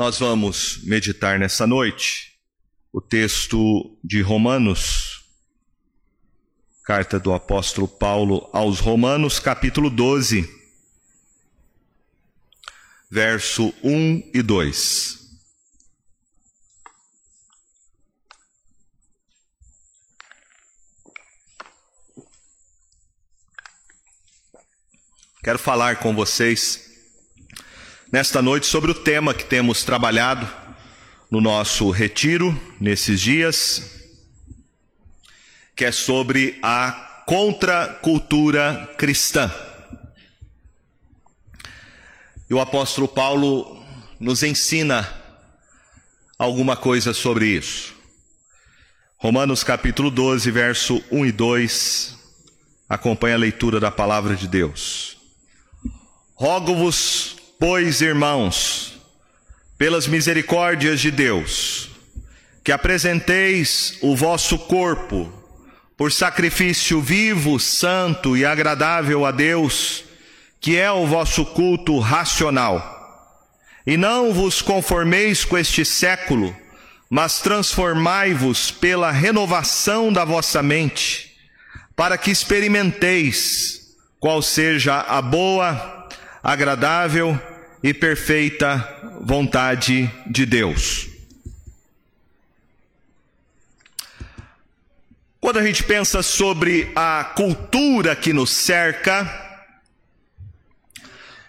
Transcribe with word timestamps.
Nós 0.00 0.18
vamos 0.18 0.82
meditar 0.84 1.38
nessa 1.38 1.66
noite 1.66 2.34
o 2.90 3.02
texto 3.02 3.98
de 4.02 4.22
Romanos, 4.22 5.26
carta 6.82 7.20
do 7.20 7.34
apóstolo 7.34 7.86
Paulo 7.86 8.48
aos 8.50 8.80
Romanos, 8.80 9.38
capítulo 9.38 9.90
12, 9.90 10.48
verso 13.10 13.74
1 13.84 14.30
e 14.32 14.40
2. 14.40 15.18
Quero 25.44 25.58
falar 25.58 25.96
com 25.96 26.14
vocês 26.14 26.89
nesta 28.12 28.42
noite 28.42 28.66
sobre 28.66 28.90
o 28.90 28.94
tema 28.94 29.32
que 29.32 29.44
temos 29.44 29.84
trabalhado 29.84 30.48
no 31.30 31.40
nosso 31.40 31.90
retiro 31.90 32.58
nesses 32.80 33.20
dias, 33.20 34.00
que 35.76 35.84
é 35.84 35.92
sobre 35.92 36.58
a 36.60 37.22
contracultura 37.26 38.92
cristã. 38.98 39.52
E 42.48 42.54
o 42.54 42.60
apóstolo 42.60 43.06
Paulo 43.06 43.80
nos 44.18 44.42
ensina 44.42 45.08
alguma 46.36 46.76
coisa 46.76 47.14
sobre 47.14 47.46
isso. 47.46 47.94
Romanos 49.18 49.62
capítulo 49.62 50.10
12, 50.10 50.50
verso 50.50 51.04
1 51.12 51.26
e 51.26 51.32
2. 51.32 52.18
Acompanhe 52.88 53.34
a 53.34 53.38
leitura 53.38 53.78
da 53.78 53.90
palavra 53.90 54.34
de 54.34 54.48
Deus. 54.48 55.16
Rogo-vos 56.34 57.39
Pois, 57.60 58.00
irmãos, 58.00 58.98
pelas 59.76 60.06
misericórdias 60.06 60.98
de 60.98 61.10
Deus, 61.10 61.90
que 62.64 62.72
apresenteis 62.72 63.98
o 64.00 64.16
vosso 64.16 64.58
corpo 64.60 65.30
por 65.94 66.10
sacrifício 66.10 67.02
vivo, 67.02 67.60
santo 67.60 68.34
e 68.34 68.46
agradável 68.46 69.26
a 69.26 69.30
Deus, 69.30 70.04
que 70.58 70.78
é 70.78 70.90
o 70.90 71.06
vosso 71.06 71.44
culto 71.44 71.98
racional. 71.98 73.52
E 73.86 73.94
não 73.94 74.32
vos 74.32 74.62
conformeis 74.62 75.44
com 75.44 75.58
este 75.58 75.84
século, 75.84 76.56
mas 77.10 77.40
transformai-vos 77.40 78.70
pela 78.70 79.10
renovação 79.10 80.10
da 80.10 80.24
vossa 80.24 80.62
mente, 80.62 81.36
para 81.94 82.16
que 82.16 82.30
experimenteis 82.30 83.82
qual 84.18 84.40
seja 84.40 84.98
a 85.00 85.20
boa, 85.20 86.08
agradável 86.42 87.38
e 87.82 87.94
perfeita 87.94 89.18
vontade 89.22 90.10
de 90.26 90.44
Deus. 90.44 91.08
Quando 95.40 95.58
a 95.58 95.66
gente 95.66 95.82
pensa 95.82 96.22
sobre 96.22 96.92
a 96.94 97.32
cultura 97.34 98.14
que 98.14 98.32
nos 98.32 98.50
cerca, 98.50 99.26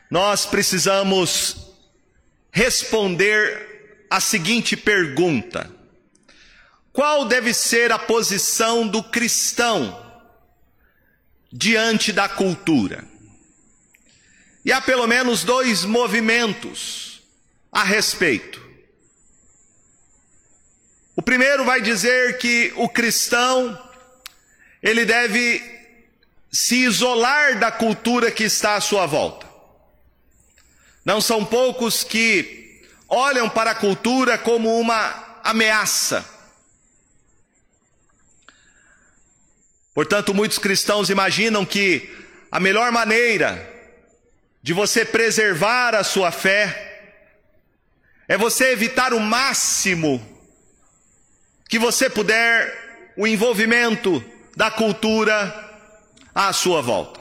nós 0.09 0.45
precisamos 0.45 1.75
responder 2.52 4.05
a 4.09 4.19
seguinte 4.21 4.77
pergunta: 4.77 5.69
Qual 6.93 7.25
deve 7.25 7.53
ser 7.53 7.91
a 7.91 7.99
posição 7.99 8.87
do 8.87 9.03
cristão 9.03 10.05
diante 11.52 12.13
da 12.13 12.29
cultura? 12.29 13.11
E 14.64 14.72
há 14.72 14.80
pelo 14.80 15.08
menos 15.08 15.44
dois 15.44 15.84
movimentos 15.84 17.22
a 17.72 17.84
respeito. 17.84 18.62
O 21.16 21.22
primeiro 21.22 21.66
vai 21.66 21.81
dizer 21.81 22.38
que 22.38 22.73
o 22.76 22.88
cristão 22.88 23.80
ele 24.82 25.06
deve 25.06 25.64
se 26.52 26.83
isolar 26.83 27.60
da 27.60 27.71
cultura 27.71 28.32
que 28.32 28.44
está 28.44 28.76
à 28.76 28.82
sua 28.82 29.05
volta. 29.05 29.48
Não 31.05 31.21
são 31.21 31.45
poucos 31.45 32.04
que 32.04 32.83
olham 33.08 33.50
para 33.50 33.71
a 33.71 33.76
cultura 33.76 34.38
como 34.38 34.80
uma 34.80 35.39
ameaça. 35.44 36.26
Portanto, 39.94 40.33
muitos 40.33 40.58
cristãos 40.58 41.10
imaginam 41.10 41.66
que 41.66 42.10
a 42.52 42.60
melhor 42.60 42.92
maneira 42.92 43.70
de 44.61 44.73
você 44.73 45.04
preservar 45.04 45.95
a 45.95 46.04
sua 46.04 46.32
fé, 46.32 46.89
é 48.27 48.38
você 48.38 48.72
evitar 48.72 49.14
o 49.14 49.20
máximo 49.20 50.26
que 51.67 51.80
você 51.80 52.10
puder 52.10 53.14
o 53.17 53.26
envolvimento 53.26 54.23
da 54.55 54.70
cultura 54.70 55.70
à 56.33 56.54
sua 56.54 56.82
volta. 56.82 57.20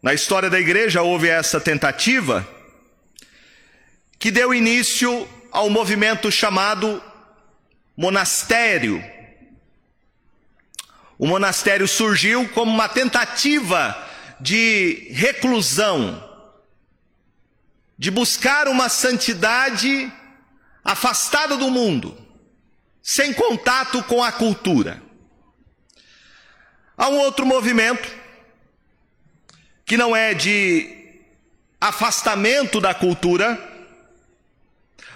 Na 0.00 0.14
história 0.14 0.48
da 0.48 0.60
igreja 0.60 1.02
houve 1.02 1.28
essa 1.28 1.60
tentativa 1.60 2.46
que 4.18 4.30
deu 4.30 4.54
início 4.54 5.28
ao 5.50 5.68
movimento 5.68 6.30
chamado 6.30 7.02
monastério. 7.96 9.02
O 11.18 11.26
monastério 11.26 11.88
surgiu 11.88 12.48
como 12.50 12.70
uma 12.70 12.88
tentativa 12.88 14.07
de 14.40 15.08
reclusão, 15.12 16.24
de 17.98 18.10
buscar 18.10 18.68
uma 18.68 18.88
santidade 18.88 20.12
afastada 20.84 21.56
do 21.56 21.70
mundo, 21.70 22.16
sem 23.02 23.32
contato 23.32 24.02
com 24.04 24.22
a 24.22 24.30
cultura. 24.30 25.02
Há 26.96 27.08
um 27.08 27.18
outro 27.18 27.44
movimento 27.44 28.08
que 29.84 29.96
não 29.96 30.14
é 30.14 30.34
de 30.34 31.20
afastamento 31.80 32.80
da 32.80 32.94
cultura, 32.94 33.58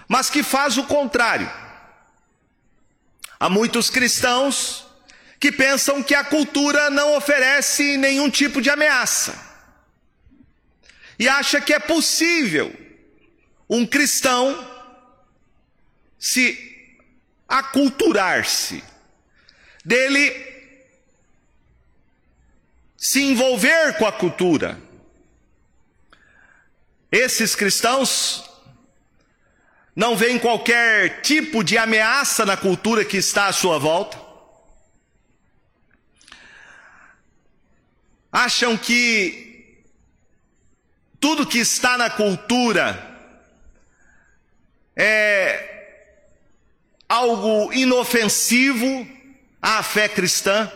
mas 0.08 0.30
que 0.30 0.42
faz 0.42 0.76
o 0.76 0.84
contrário. 0.84 1.50
Há 3.38 3.48
muitos 3.48 3.90
cristãos 3.90 4.86
que 5.42 5.50
pensam 5.50 6.04
que 6.04 6.14
a 6.14 6.22
cultura 6.22 6.88
não 6.88 7.16
oferece 7.16 7.96
nenhum 7.96 8.30
tipo 8.30 8.62
de 8.62 8.70
ameaça. 8.70 9.36
E 11.18 11.28
acha 11.28 11.60
que 11.60 11.74
é 11.74 11.80
possível 11.80 12.72
um 13.68 13.84
cristão 13.84 14.64
se 16.16 16.96
aculturar-se, 17.48 18.84
dele 19.84 20.32
se 22.96 23.24
envolver 23.24 23.98
com 23.98 24.06
a 24.06 24.12
cultura. 24.12 24.80
Esses 27.10 27.56
cristãos 27.56 28.48
não 29.96 30.14
veem 30.14 30.38
qualquer 30.38 31.20
tipo 31.20 31.64
de 31.64 31.76
ameaça 31.76 32.46
na 32.46 32.56
cultura 32.56 33.04
que 33.04 33.16
está 33.16 33.48
à 33.48 33.52
sua 33.52 33.76
volta. 33.76 34.21
Acham 38.32 38.78
que 38.78 39.84
tudo 41.20 41.46
que 41.46 41.58
está 41.58 41.98
na 41.98 42.08
cultura 42.08 43.10
é 44.96 45.68
algo 47.06 47.70
inofensivo 47.74 49.06
à 49.60 49.82
fé 49.82 50.08
cristã 50.08 50.72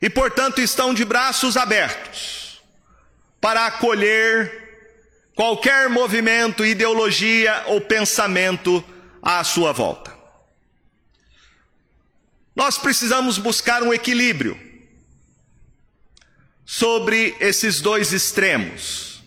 e, 0.00 0.08
portanto, 0.08 0.60
estão 0.60 0.94
de 0.94 1.04
braços 1.04 1.56
abertos 1.56 2.60
para 3.40 3.66
acolher 3.66 5.30
qualquer 5.36 5.88
movimento, 5.90 6.64
ideologia 6.64 7.64
ou 7.66 7.80
pensamento 7.80 8.82
à 9.22 9.44
sua 9.44 9.70
volta. 9.72 10.12
Nós 12.56 12.78
precisamos 12.78 13.38
buscar 13.38 13.82
um 13.82 13.92
equilíbrio 13.92 14.71
sobre 16.74 17.36
esses 17.38 17.82
dois 17.82 18.14
extremos. 18.14 19.22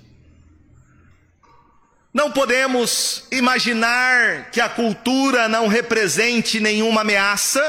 Não 2.12 2.31
podemos 2.31 3.24
imaginar 3.30 4.50
que 4.50 4.59
a 4.59 4.68
cultura 4.68 5.47
não 5.47 5.68
represente 5.68 6.59
nenhuma 6.59 7.01
ameaça, 7.01 7.62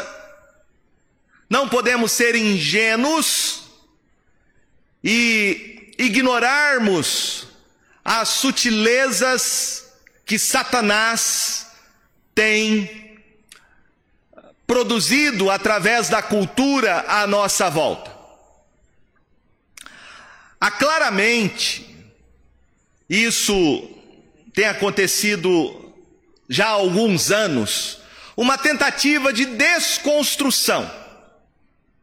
não 1.50 1.69
podemos 1.69 2.11
ser 2.11 2.34
ingênuos 2.34 3.64
e 5.05 5.93
ignorarmos 5.99 7.46
as 8.02 8.31
sutilezas 8.31 9.93
que 10.25 10.38
Satanás 10.38 11.67
tem 12.34 13.20
produzido 14.67 15.50
através 15.50 16.08
da 16.08 16.23
cultura 16.23 17.05
à 17.06 17.26
nossa 17.26 17.69
volta. 17.69 18.16
Há 20.67 20.71
claramente, 20.73 21.87
isso 23.09 23.89
tem 24.53 24.65
acontecido 24.65 25.95
já 26.49 26.67
há 26.67 26.71
alguns 26.71 27.31
anos 27.31 28.01
uma 28.37 28.59
tentativa 28.59 29.33
de 29.33 29.47
desconstrução. 29.47 30.91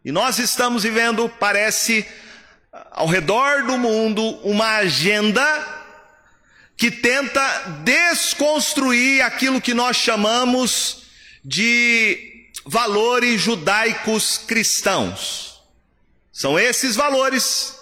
E 0.06 0.13
nós 0.13 0.39
estamos 0.39 0.83
vivendo, 0.83 1.27
parece, 1.27 2.07
ao 2.92 3.06
redor 3.06 3.63
do 3.63 3.77
mundo, 3.77 4.24
uma 4.45 4.77
agenda 4.77 5.44
que 6.77 6.89
tenta 6.89 7.81
desconstruir 7.83 9.24
aquilo 9.24 9.59
que 9.59 9.74
nós 9.74 9.98
chamamos 9.98 11.04
de 11.44 12.48
valores 12.66 13.42
judaicos 13.42 14.38
cristãos. 14.38 15.62
São 16.31 16.57
esses 16.57 16.95
valores 16.95 17.72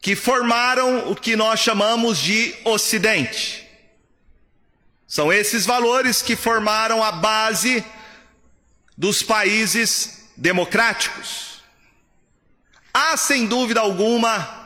que 0.00 0.14
formaram 0.14 1.10
o 1.10 1.16
que 1.16 1.36
nós 1.36 1.60
chamamos 1.60 2.18
de 2.18 2.54
Ocidente. 2.64 3.68
São 5.06 5.32
esses 5.32 5.64
valores 5.64 6.22
que 6.22 6.36
formaram 6.36 7.02
a 7.02 7.10
base 7.10 7.84
dos 8.96 9.22
países 9.22 10.28
democráticos. 10.36 11.62
Há, 12.92 13.16
sem 13.16 13.46
dúvida 13.46 13.80
alguma, 13.80 14.56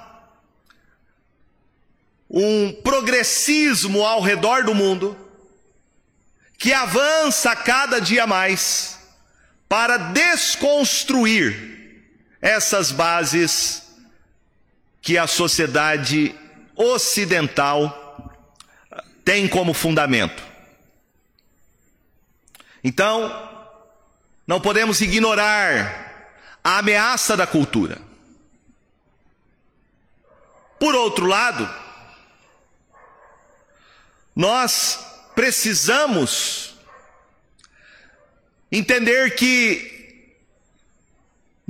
um 2.28 2.72
progressismo 2.82 4.04
ao 4.04 4.20
redor 4.20 4.64
do 4.64 4.74
mundo 4.74 5.16
que 6.58 6.72
avança 6.72 7.54
cada 7.54 8.00
dia 8.00 8.26
mais 8.26 8.98
para 9.68 9.96
desconstruir 9.96 11.72
essas 12.40 12.90
bases 12.90 13.82
que 15.02 15.18
a 15.18 15.26
sociedade 15.26 16.34
ocidental 16.76 17.98
tem 19.24 19.48
como 19.48 19.74
fundamento. 19.74 20.42
Então, 22.84 23.50
não 24.46 24.60
podemos 24.60 25.00
ignorar 25.00 26.30
a 26.62 26.78
ameaça 26.78 27.36
da 27.36 27.46
cultura. 27.46 28.00
Por 30.78 30.94
outro 30.94 31.26
lado, 31.26 31.68
nós 34.34 34.98
precisamos 35.34 36.74
entender 38.70 39.34
que 39.34 39.91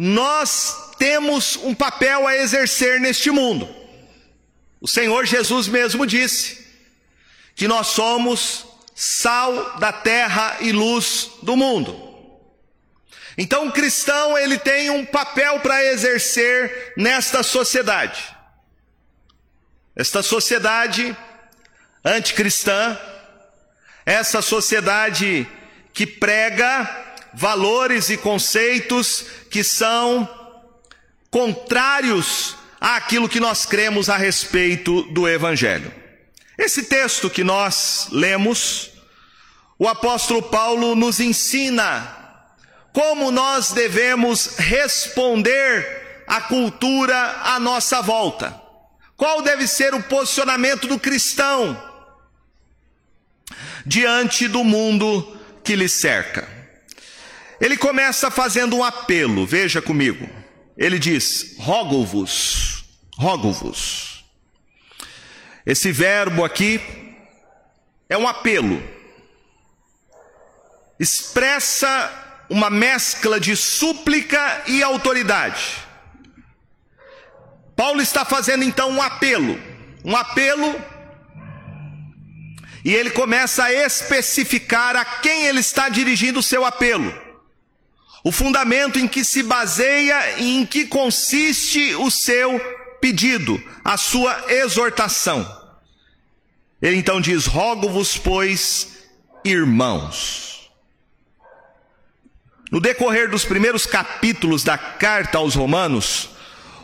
nós 0.04 0.94
temos 0.98 1.54
um 1.58 1.72
papel 1.72 2.26
a 2.26 2.36
exercer 2.36 2.98
neste 2.98 3.30
mundo. 3.30 3.72
O 4.80 4.88
Senhor 4.88 5.24
Jesus 5.24 5.68
mesmo 5.68 6.04
disse 6.04 6.66
que 7.54 7.68
nós 7.68 7.86
somos 7.86 8.66
sal 8.96 9.78
da 9.78 9.92
terra 9.92 10.56
e 10.58 10.72
luz 10.72 11.30
do 11.44 11.56
mundo. 11.56 11.96
Então, 13.38 13.68
o 13.68 13.72
cristão 13.72 14.36
ele 14.36 14.58
tem 14.58 14.90
um 14.90 15.06
papel 15.06 15.60
para 15.60 15.84
exercer 15.84 16.94
nesta 16.96 17.44
sociedade. 17.44 18.24
Esta 19.94 20.20
sociedade 20.20 21.16
anticristã, 22.04 22.98
essa 24.04 24.42
sociedade 24.42 25.46
que 25.94 26.04
prega 26.04 27.11
valores 27.34 28.10
e 28.10 28.16
conceitos 28.16 29.24
que 29.50 29.64
são 29.64 30.28
contrários 31.30 32.56
àquilo 32.80 33.28
que 33.28 33.40
nós 33.40 33.64
cremos 33.64 34.08
a 34.08 34.16
respeito 34.16 35.02
do 35.04 35.28
Evangelho. 35.28 35.92
Esse 36.58 36.84
texto 36.84 37.30
que 37.30 37.42
nós 37.42 38.08
lemos, 38.10 38.90
o 39.78 39.88
apóstolo 39.88 40.42
Paulo 40.42 40.94
nos 40.94 41.20
ensina 41.20 42.18
como 42.92 43.30
nós 43.30 43.72
devemos 43.72 44.56
responder 44.58 46.24
à 46.26 46.40
cultura 46.40 47.40
à 47.44 47.58
nossa 47.58 48.02
volta. 48.02 48.60
Qual 49.16 49.40
deve 49.42 49.66
ser 49.66 49.94
o 49.94 50.02
posicionamento 50.02 50.86
do 50.86 50.98
cristão 50.98 51.90
diante 53.84 54.48
do 54.48 54.62
mundo 54.64 55.36
que 55.64 55.76
lhe 55.76 55.88
cerca. 55.88 56.48
Ele 57.62 57.76
começa 57.76 58.28
fazendo 58.28 58.76
um 58.76 58.82
apelo, 58.82 59.46
veja 59.46 59.80
comigo. 59.80 60.28
Ele 60.76 60.98
diz: 60.98 61.54
rogo-vos, 61.60 62.84
rogo-vos. 63.16 64.24
Esse 65.64 65.92
verbo 65.92 66.44
aqui 66.44 66.80
é 68.08 68.18
um 68.18 68.26
apelo, 68.26 68.82
expressa 70.98 72.44
uma 72.50 72.68
mescla 72.68 73.38
de 73.38 73.54
súplica 73.54 74.64
e 74.66 74.82
autoridade. 74.82 75.76
Paulo 77.76 78.02
está 78.02 78.24
fazendo 78.24 78.64
então 78.64 78.90
um 78.90 79.00
apelo, 79.00 79.56
um 80.04 80.16
apelo 80.16 80.74
e 82.84 82.92
ele 82.92 83.10
começa 83.10 83.62
a 83.62 83.72
especificar 83.72 84.96
a 84.96 85.04
quem 85.04 85.44
ele 85.44 85.60
está 85.60 85.88
dirigindo 85.88 86.40
o 86.40 86.42
seu 86.42 86.64
apelo. 86.64 87.31
O 88.24 88.30
fundamento 88.30 88.98
em 88.98 89.08
que 89.08 89.24
se 89.24 89.42
baseia 89.42 90.38
e 90.38 90.56
em 90.58 90.66
que 90.66 90.86
consiste 90.86 91.94
o 91.96 92.10
seu 92.10 92.58
pedido, 93.00 93.60
a 93.84 93.96
sua 93.96 94.44
exortação. 94.48 95.44
Ele 96.80 96.96
então 96.96 97.20
diz: 97.20 97.46
Rogo-vos, 97.46 98.16
pois, 98.16 99.06
irmãos. 99.44 100.70
No 102.70 102.80
decorrer 102.80 103.28
dos 103.28 103.44
primeiros 103.44 103.84
capítulos 103.84 104.64
da 104.64 104.78
carta 104.78 105.38
aos 105.38 105.54
Romanos, 105.54 106.30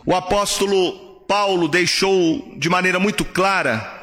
o 0.04 0.14
apóstolo 0.14 1.20
Paulo 1.26 1.68
deixou 1.68 2.54
de 2.56 2.68
maneira 2.68 2.98
muito 2.98 3.24
clara 3.24 3.96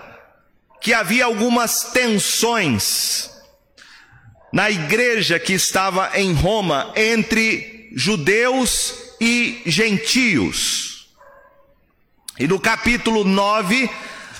que 0.82 0.94
havia 0.94 1.26
algumas 1.26 1.92
tensões 1.92 3.30
na 4.56 4.72
igreja 4.72 5.38
que 5.38 5.52
estava 5.52 6.12
em 6.13 6.31
Roma 6.31 6.94
entre 6.96 7.90
judeus 7.94 8.94
e 9.19 9.62
gentios. 9.66 11.10
E 12.40 12.48
no 12.48 12.57
capítulo 12.57 13.25
9 13.25 13.90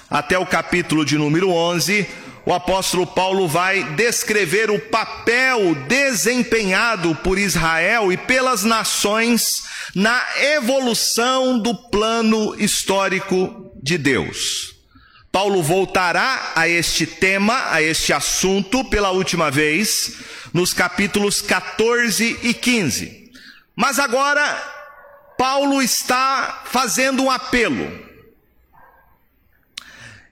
até 0.10 0.40
o 0.40 0.46
capítulo 0.46 1.04
de 1.04 1.18
número 1.18 1.50
11, 1.50 2.08
o 2.46 2.54
apóstolo 2.54 3.06
Paulo 3.06 3.46
vai 3.46 3.84
descrever 3.96 4.72
o 4.72 4.80
papel 4.80 5.76
desempenhado 5.86 7.14
por 7.16 7.38
Israel 7.38 8.10
e 8.10 8.16
pelas 8.16 8.64
nações 8.64 9.64
na 9.94 10.24
evolução 10.54 11.60
do 11.60 11.76
plano 11.76 12.56
histórico 12.58 13.70
de 13.84 13.98
Deus. 13.98 14.75
Paulo 15.36 15.62
voltará 15.62 16.54
a 16.56 16.66
este 16.66 17.06
tema, 17.06 17.70
a 17.70 17.82
este 17.82 18.14
assunto, 18.14 18.86
pela 18.86 19.12
última 19.12 19.52
vez, 19.52 20.20
nos 20.54 20.74
capítulos 20.74 21.42
14 21.42 22.40
e 22.42 22.54
15. 22.54 23.34
Mas 23.76 24.00
agora, 24.00 24.56
Paulo 25.38 25.82
está 25.82 26.64
fazendo 26.68 27.22
um 27.22 27.30
apelo. 27.30 27.86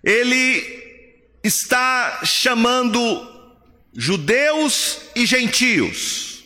Ele 0.02 1.38
está 1.44 2.22
chamando 2.24 3.52
judeus 3.94 5.02
e 5.14 5.26
gentios, 5.26 6.46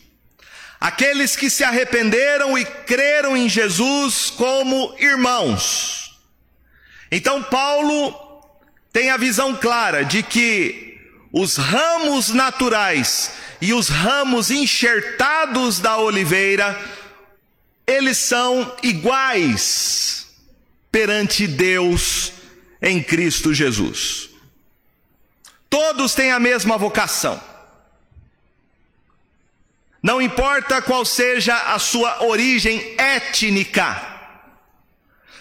aqueles 0.80 1.36
que 1.36 1.48
se 1.48 1.62
arrependeram 1.62 2.58
e 2.58 2.64
creram 2.64 3.36
em 3.36 3.48
Jesus 3.48 4.30
como 4.30 4.96
irmãos. 4.98 6.18
Então, 7.08 7.40
Paulo 7.40 8.26
tem 8.92 9.10
a 9.10 9.16
visão 9.16 9.54
clara 9.54 10.04
de 10.04 10.22
que 10.22 10.98
os 11.32 11.56
ramos 11.56 12.30
naturais 12.30 13.32
e 13.60 13.72
os 13.72 13.88
ramos 13.88 14.50
enxertados 14.50 15.80
da 15.80 15.98
oliveira, 15.98 16.78
eles 17.86 18.18
são 18.18 18.76
iguais 18.82 20.26
perante 20.90 21.46
Deus 21.46 22.32
em 22.80 23.02
Cristo 23.02 23.52
Jesus. 23.52 24.30
Todos 25.68 26.14
têm 26.14 26.32
a 26.32 26.40
mesma 26.40 26.78
vocação. 26.78 27.40
Não 30.02 30.22
importa 30.22 30.80
qual 30.80 31.04
seja 31.04 31.54
a 31.54 31.78
sua 31.78 32.24
origem 32.24 32.94
étnica. 32.96 34.07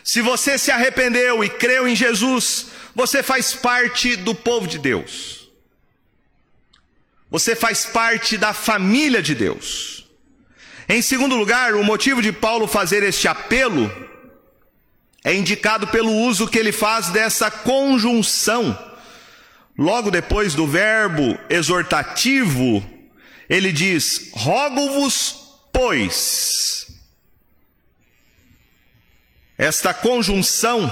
Se 0.08 0.22
você 0.22 0.58
se 0.58 0.72
arrependeu 0.72 1.44
e 1.44 1.50
creu 1.50 1.86
em 1.86 1.94
Jesus, 1.94 2.68
você 2.96 3.22
faz 3.22 3.54
parte 3.54 4.16
do 4.16 4.34
povo 4.34 4.66
de 4.66 4.80
Deus. 4.80 5.50
Você 7.30 7.58
faz 7.58 7.86
parte 7.86 8.38
da 8.38 8.54
família 8.54 9.22
de 9.22 9.36
Deus. 9.36 10.08
Em 10.88 11.02
segundo 11.02 11.36
lugar, 11.36 11.76
o 11.76 11.84
motivo 11.84 12.22
de 12.22 12.32
Paulo 12.32 12.68
fazer 12.68 13.04
este 13.04 13.28
apelo 13.28 13.92
é 15.26 15.34
indicado 15.34 15.88
pelo 15.88 16.14
uso 16.14 16.48
que 16.48 16.58
ele 16.58 16.72
faz 16.72 17.10
dessa 17.10 17.52
conjunção 17.52 18.80
logo 19.78 20.10
depois 20.10 20.54
do 20.56 20.66
verbo 20.66 21.38
exortativo, 21.50 22.82
ele 23.50 23.74
diz: 23.74 24.32
Rogo-vos, 24.32 25.36
pois. 25.74 26.77
Esta 29.58 29.94
conjunção, 29.94 30.90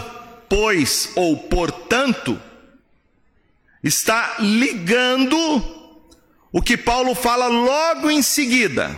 pois 0.50 1.12
ou 1.15 1.38
portanto, 1.38 2.41
está 3.84 4.38
ligando 4.39 5.38
o 6.51 6.62
que 6.62 6.75
Paulo 6.75 7.13
fala 7.13 7.48
logo 7.48 8.10
em 8.10 8.22
seguida. 8.24 8.98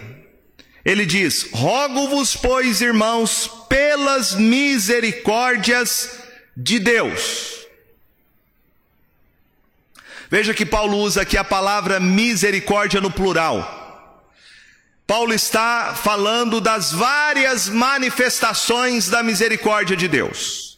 Ele 0.86 1.06
diz: 1.06 1.50
Rogo-vos, 1.52 2.36
pois, 2.36 2.80
irmãos, 2.82 3.52
pelas 3.68 4.34
misericórdias 4.36 6.20
de 6.56 6.80
Deus. 6.80 7.58
Veja 10.30 10.54
que 10.54 10.66
Paulo 10.66 10.98
usa 10.98 11.22
aqui 11.22 11.38
a 11.38 11.44
palavra 11.44 12.00
misericórdia 12.00 13.02
no 13.02 13.12
plural. 13.12 13.77
Paulo 15.08 15.34
está 15.34 15.96
falando 15.96 16.60
das 16.60 16.92
várias 16.92 17.70
manifestações 17.70 19.08
da 19.08 19.24
misericórdia 19.24 19.96
de 19.96 20.06
Deus. 20.06 20.78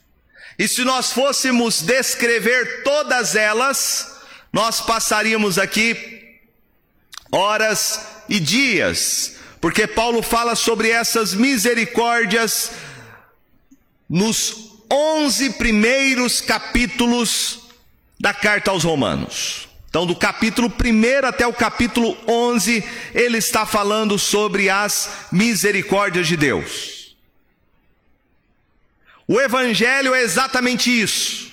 E 0.58 0.68
se 0.68 0.84
nós 0.84 1.12
fôssemos 1.12 1.82
descrever 1.82 2.84
todas 2.84 3.36
elas, 3.36 4.20
nós 4.54 4.82
passaríamos 4.82 5.58
aqui 5.58 6.38
horas 7.32 8.02
e 8.30 8.40
dias, 8.40 9.36
porque 9.60 9.88
Paulo 9.88 10.22
fala 10.22 10.56
sobre 10.56 10.90
essas 10.90 11.34
misericórdias 11.34 12.72
nos 14.08 14.70
onze 14.92 15.52
primeiros 15.52 16.40
capítulos 16.40 17.62
da 18.20 18.34
carta 18.34 18.70
aos 18.70 18.84
Romanos. 18.84 19.69
Então, 19.90 20.06
do 20.06 20.16
capítulo 20.16 20.68
1 20.72 21.28
até 21.28 21.48
o 21.48 21.54
capítulo 21.54 22.16
11, 22.28 22.84
ele 23.14 23.40
está 23.40 23.66
falando 23.66 24.20
sobre 24.20 24.70
as 24.70 25.10
misericórdias 25.32 26.28
de 26.28 26.38
Deus. 26.38 27.18
O 29.28 29.42
Evangelho 29.42 30.14
é 30.14 30.22
exatamente 30.22 30.90
isso. 30.90 31.52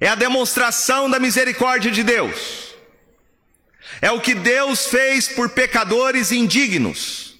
É 0.00 0.08
a 0.08 0.16
demonstração 0.16 1.08
da 1.08 1.20
misericórdia 1.20 1.92
de 1.92 2.02
Deus. 2.02 2.74
É 4.00 4.10
o 4.10 4.20
que 4.20 4.34
Deus 4.34 4.86
fez 4.86 5.28
por 5.28 5.50
pecadores 5.50 6.32
indignos. 6.32 7.38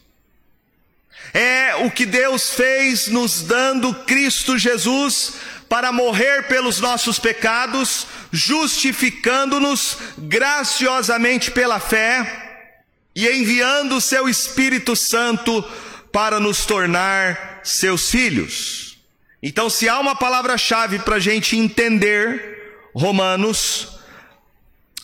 É 1.35 1.75
o 1.76 1.90
que 1.90 2.06
Deus 2.06 2.50
fez 2.50 3.09
nos 3.09 3.42
dando 3.42 3.92
Cristo 4.04 4.56
Jesus 4.56 5.35
para 5.73 5.91
morrer 5.91 6.49
pelos 6.49 6.81
nossos 6.81 7.19
pecados, 7.19 8.07
justificando-nos 8.31 9.97
graciosamente 10.19 11.50
pela 11.50 11.81
fé 11.81 12.69
e 13.17 13.26
enviando 13.26 13.97
o 13.97 14.00
seu 14.00 14.29
Espírito 14.29 14.95
Santo 14.95 15.64
para 16.12 16.38
nos 16.38 16.67
tornar 16.67 17.61
seus 17.64 18.11
filhos. 18.11 18.99
Então, 19.43 19.71
se 19.71 19.88
há 19.88 19.99
uma 19.99 20.14
palavra-chave 20.14 20.99
para 20.99 21.17
a 21.17 21.19
gente 21.19 21.57
entender 21.57 22.91
Romanos, 22.95 23.99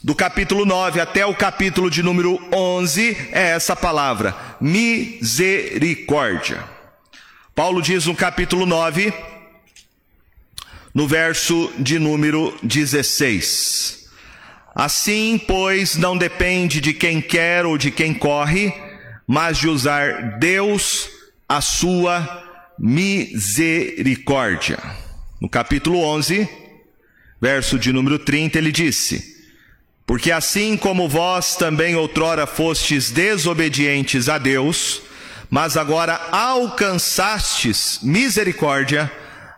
do 0.04 0.14
capítulo 0.14 0.66
9 0.66 1.00
até 1.00 1.24
o 1.24 1.34
capítulo 1.34 1.90
de 1.90 2.02
número 2.02 2.38
11, 2.52 3.30
é 3.32 3.52
essa 3.52 3.74
palavra: 3.74 4.36
misericórdia. 4.60 6.62
Paulo 7.54 7.80
diz 7.80 8.04
no 8.04 8.14
capítulo 8.14 8.66
9, 8.66 9.37
no 10.98 11.06
verso 11.06 11.70
de 11.78 11.96
número 11.96 12.52
16. 12.60 14.08
Assim, 14.74 15.40
pois, 15.46 15.94
não 15.94 16.18
depende 16.18 16.80
de 16.80 16.92
quem 16.92 17.20
quer 17.20 17.64
ou 17.64 17.78
de 17.78 17.92
quem 17.92 18.12
corre, 18.12 18.74
mas 19.24 19.58
de 19.58 19.68
usar 19.68 20.40
Deus 20.40 21.08
a 21.48 21.60
sua 21.60 22.44
misericórdia. 22.76 24.76
No 25.40 25.48
capítulo 25.48 26.00
11, 26.00 26.48
verso 27.40 27.78
de 27.78 27.92
número 27.92 28.18
30, 28.18 28.58
ele 28.58 28.72
disse: 28.72 29.36
Porque 30.04 30.32
assim 30.32 30.76
como 30.76 31.08
vós 31.08 31.54
também 31.54 31.94
outrora 31.94 32.44
fostes 32.44 33.12
desobedientes 33.12 34.28
a 34.28 34.36
Deus, 34.36 35.00
mas 35.48 35.76
agora 35.76 36.14
alcançastes 36.32 38.00
misericórdia, 38.02 39.08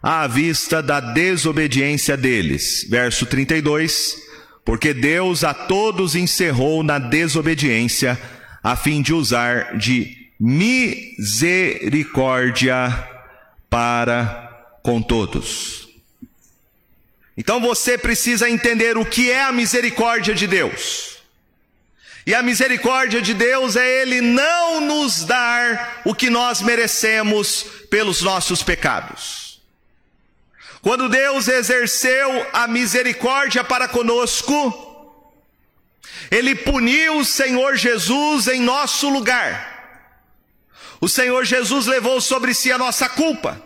à 0.02 0.26
vista 0.26 0.82
da 0.82 0.98
desobediência 1.00 2.16
deles. 2.16 2.86
Verso 2.88 3.26
32: 3.26 4.16
Porque 4.64 4.94
Deus 4.94 5.44
a 5.44 5.52
todos 5.52 6.14
encerrou 6.14 6.82
na 6.82 6.98
desobediência, 6.98 8.18
a 8.62 8.74
fim 8.76 9.02
de 9.02 9.12
usar 9.12 9.76
de 9.76 10.16
misericórdia 10.38 13.06
para 13.68 14.48
com 14.82 15.02
todos. 15.02 15.88
Então 17.36 17.60
você 17.60 17.96
precisa 17.96 18.50
entender 18.50 18.98
o 18.98 19.04
que 19.04 19.30
é 19.30 19.42
a 19.42 19.52
misericórdia 19.52 20.34
de 20.34 20.46
Deus. 20.46 21.18
E 22.26 22.34
a 22.34 22.42
misericórdia 22.42 23.22
de 23.22 23.32
Deus 23.32 23.76
é 23.76 24.02
Ele 24.02 24.20
não 24.20 24.80
nos 24.80 25.24
dar 25.24 26.02
o 26.04 26.14
que 26.14 26.28
nós 26.28 26.60
merecemos 26.60 27.64
pelos 27.88 28.20
nossos 28.20 28.62
pecados. 28.62 29.39
Quando 30.82 31.10
Deus 31.10 31.46
exerceu 31.46 32.46
a 32.52 32.66
misericórdia 32.66 33.62
para 33.62 33.86
conosco, 33.86 35.18
Ele 36.30 36.54
puniu 36.54 37.18
o 37.18 37.24
Senhor 37.24 37.76
Jesus 37.76 38.48
em 38.48 38.60
nosso 38.62 39.10
lugar. 39.10 39.68
O 40.98 41.08
Senhor 41.08 41.44
Jesus 41.44 41.86
levou 41.86 42.20
sobre 42.20 42.54
si 42.54 42.72
a 42.72 42.78
nossa 42.78 43.08
culpa. 43.08 43.62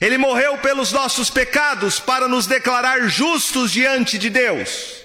Ele 0.00 0.18
morreu 0.18 0.58
pelos 0.58 0.92
nossos 0.92 1.30
pecados 1.30 1.98
para 1.98 2.28
nos 2.28 2.46
declarar 2.46 3.08
justos 3.08 3.70
diante 3.72 4.18
de 4.18 4.30
Deus. 4.30 5.04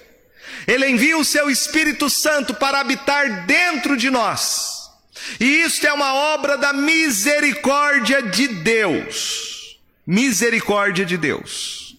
Ele 0.68 0.88
envia 0.88 1.18
o 1.18 1.26
seu 1.26 1.50
Espírito 1.50 2.10
Santo 2.10 2.54
para 2.54 2.80
habitar 2.80 3.46
dentro 3.46 3.98
de 3.98 4.10
nós. 4.10 4.92
E 5.40 5.62
isto 5.62 5.86
é 5.88 5.94
uma 5.94 6.14
obra 6.14 6.58
da 6.58 6.72
misericórdia 6.72 8.22
de 8.22 8.48
Deus 8.48 9.53
misericórdia 10.06 11.06
de 11.06 11.18
Deus. 11.18 11.98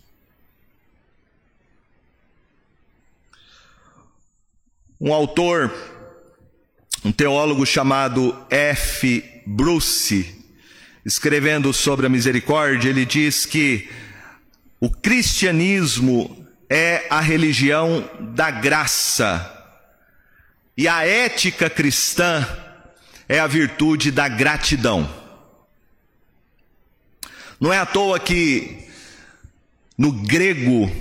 Um 5.01 5.13
autor, 5.13 5.73
um 7.05 7.13
teólogo 7.13 7.67
chamado 7.67 8.37
F. 8.49 9.43
Bruce, 9.47 10.43
escrevendo 11.05 11.73
sobre 11.73 12.07
a 12.07 12.09
misericórdia, 12.09 12.89
ele 12.89 13.05
diz 13.05 13.45
que 13.45 13.91
o 14.81 14.91
cristianismo 14.91 16.47
é 16.69 17.07
a 17.11 17.21
religião 17.21 18.09
da 18.35 18.51
graça 18.51 19.51
e 20.77 20.89
a 20.89 21.07
ética 21.07 21.71
cristã 21.71 22.47
é 23.29 23.39
a 23.39 23.47
virtude 23.47 24.11
da 24.11 24.29
gratidão. 24.29 25.24
Não 27.65 27.73
é 27.73 27.79
à 27.79 27.87
toa 27.87 28.21
que 28.21 28.87
no 29.97 30.13
grego 30.13 30.93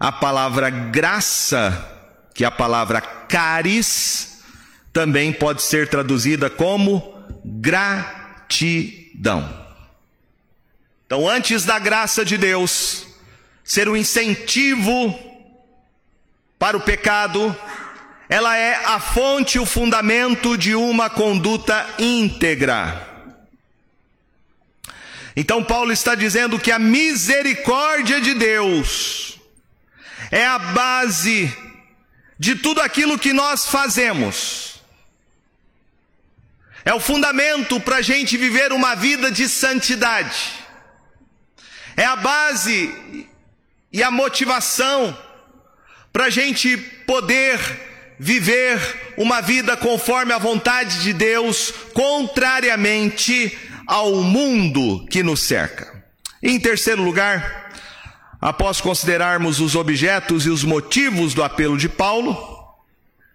a 0.00 0.10
palavra 0.10 0.70
graça, 0.70 1.86
que 2.32 2.42
é 2.42 2.46
a 2.46 2.50
palavra 2.50 3.02
caris, 3.02 4.42
também 4.94 5.30
pode 5.30 5.60
ser 5.60 5.90
traduzida 5.90 6.48
como 6.48 7.22
gratidão. 7.44 8.56
Então, 11.04 11.28
antes 11.28 11.66
da 11.66 11.78
graça 11.78 12.24
de 12.24 12.38
Deus 12.38 13.08
ser 13.62 13.86
um 13.86 13.94
incentivo 13.94 15.14
para 16.58 16.78
o 16.78 16.80
pecado, 16.80 17.54
ela 18.26 18.56
é 18.56 18.74
a 18.86 18.98
fonte, 18.98 19.58
o 19.58 19.66
fundamento 19.66 20.56
de 20.56 20.74
uma 20.74 21.10
conduta 21.10 21.86
íntegra. 21.98 23.15
Então, 25.36 25.62
Paulo 25.62 25.92
está 25.92 26.14
dizendo 26.14 26.58
que 26.58 26.72
a 26.72 26.78
misericórdia 26.78 28.22
de 28.22 28.32
Deus 28.32 29.38
é 30.30 30.46
a 30.46 30.58
base 30.58 31.54
de 32.38 32.54
tudo 32.54 32.80
aquilo 32.80 33.18
que 33.18 33.34
nós 33.34 33.66
fazemos. 33.66 34.80
É 36.86 36.94
o 36.94 37.00
fundamento 37.00 37.78
para 37.80 37.96
a 37.96 38.02
gente 38.02 38.36
viver 38.38 38.72
uma 38.72 38.94
vida 38.94 39.30
de 39.30 39.46
santidade. 39.46 40.52
É 41.96 42.04
a 42.04 42.16
base 42.16 43.28
e 43.92 44.02
a 44.02 44.10
motivação 44.10 45.16
para 46.12 46.26
a 46.26 46.30
gente 46.30 46.76
poder 47.06 47.58
viver 48.18 49.14
uma 49.16 49.42
vida 49.42 49.76
conforme 49.76 50.32
a 50.32 50.38
vontade 50.38 51.02
de 51.02 51.12
Deus, 51.12 51.72
contrariamente 51.92 53.58
ao 53.86 54.16
mundo 54.22 55.06
que 55.06 55.22
nos 55.22 55.40
cerca. 55.40 56.04
Em 56.42 56.58
terceiro 56.58 57.02
lugar, 57.02 57.70
após 58.40 58.80
considerarmos 58.80 59.60
os 59.60 59.74
objetos 59.74 60.46
e 60.46 60.50
os 60.50 60.64
motivos 60.64 61.34
do 61.34 61.42
apelo 61.42 61.76
de 61.76 61.88
Paulo, 61.88 62.36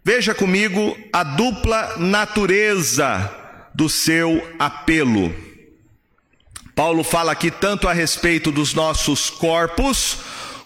veja 0.04 0.34
comigo 0.34 0.98
a 1.12 1.24
dupla 1.24 1.98
natureza 1.98 3.30
do 3.74 3.90
seu 3.90 4.56
apelo. 4.60 5.34
Paulo 6.76 7.04
fala 7.04 7.32
aqui 7.32 7.52
tanto 7.52 7.88
a 7.88 7.94
respeito 7.94 8.52
dos 8.52 8.74
nossos 8.74 9.30
corpos, 9.30 10.18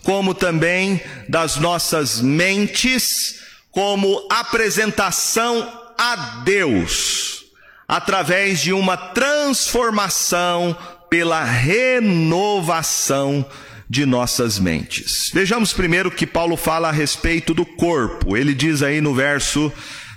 como 0.03 0.33
também 0.33 1.01
das 1.27 1.57
nossas 1.57 2.21
mentes, 2.21 3.41
como 3.71 4.27
apresentação 4.29 5.67
a 5.97 6.15
Deus, 6.43 7.44
através 7.87 8.61
de 8.61 8.73
uma 8.73 8.97
transformação 8.97 10.75
pela 11.09 11.43
renovação 11.43 13.45
de 13.89 14.05
nossas 14.05 14.59
mentes. 14.59 15.29
Vejamos 15.33 15.71
primeiro 15.71 16.09
que 16.09 16.25
Paulo 16.25 16.57
fala 16.57 16.89
a 16.89 16.91
respeito 16.91 17.53
do 17.53 17.65
corpo. 17.65 18.35
Ele 18.35 18.53
diz 18.53 18.81
aí 18.81 18.99
no 18.99 19.13
verso 19.13 19.71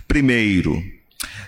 primeiro: 0.07 0.83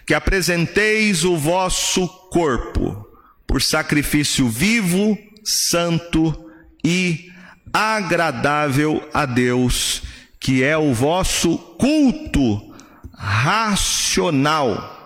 que 0.07 0.15
apresenteis 0.15 1.25
o 1.25 1.37
vosso 1.37 2.07
corpo 2.31 3.07
por 3.47 3.62
sacrifício 3.62 4.49
vivo, 4.49 5.19
santo 5.43 6.50
e 6.85 7.31
agradável 7.73 9.09
a 9.12 9.27
Deus, 9.27 10.03
que 10.39 10.62
é 10.62 10.77
o 10.77 10.93
vosso 10.93 11.57
culto 11.79 12.75
racional. 13.17 15.00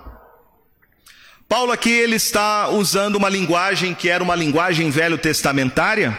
Paulo 1.48 1.72
aqui 1.72 1.90
ele 1.90 2.16
está 2.16 2.68
usando 2.68 3.16
uma 3.16 3.28
linguagem 3.28 3.94
que 3.94 4.08
era 4.08 4.24
uma 4.24 4.34
linguagem 4.34 4.90
velho 4.90 5.18
testamentária, 5.18 6.16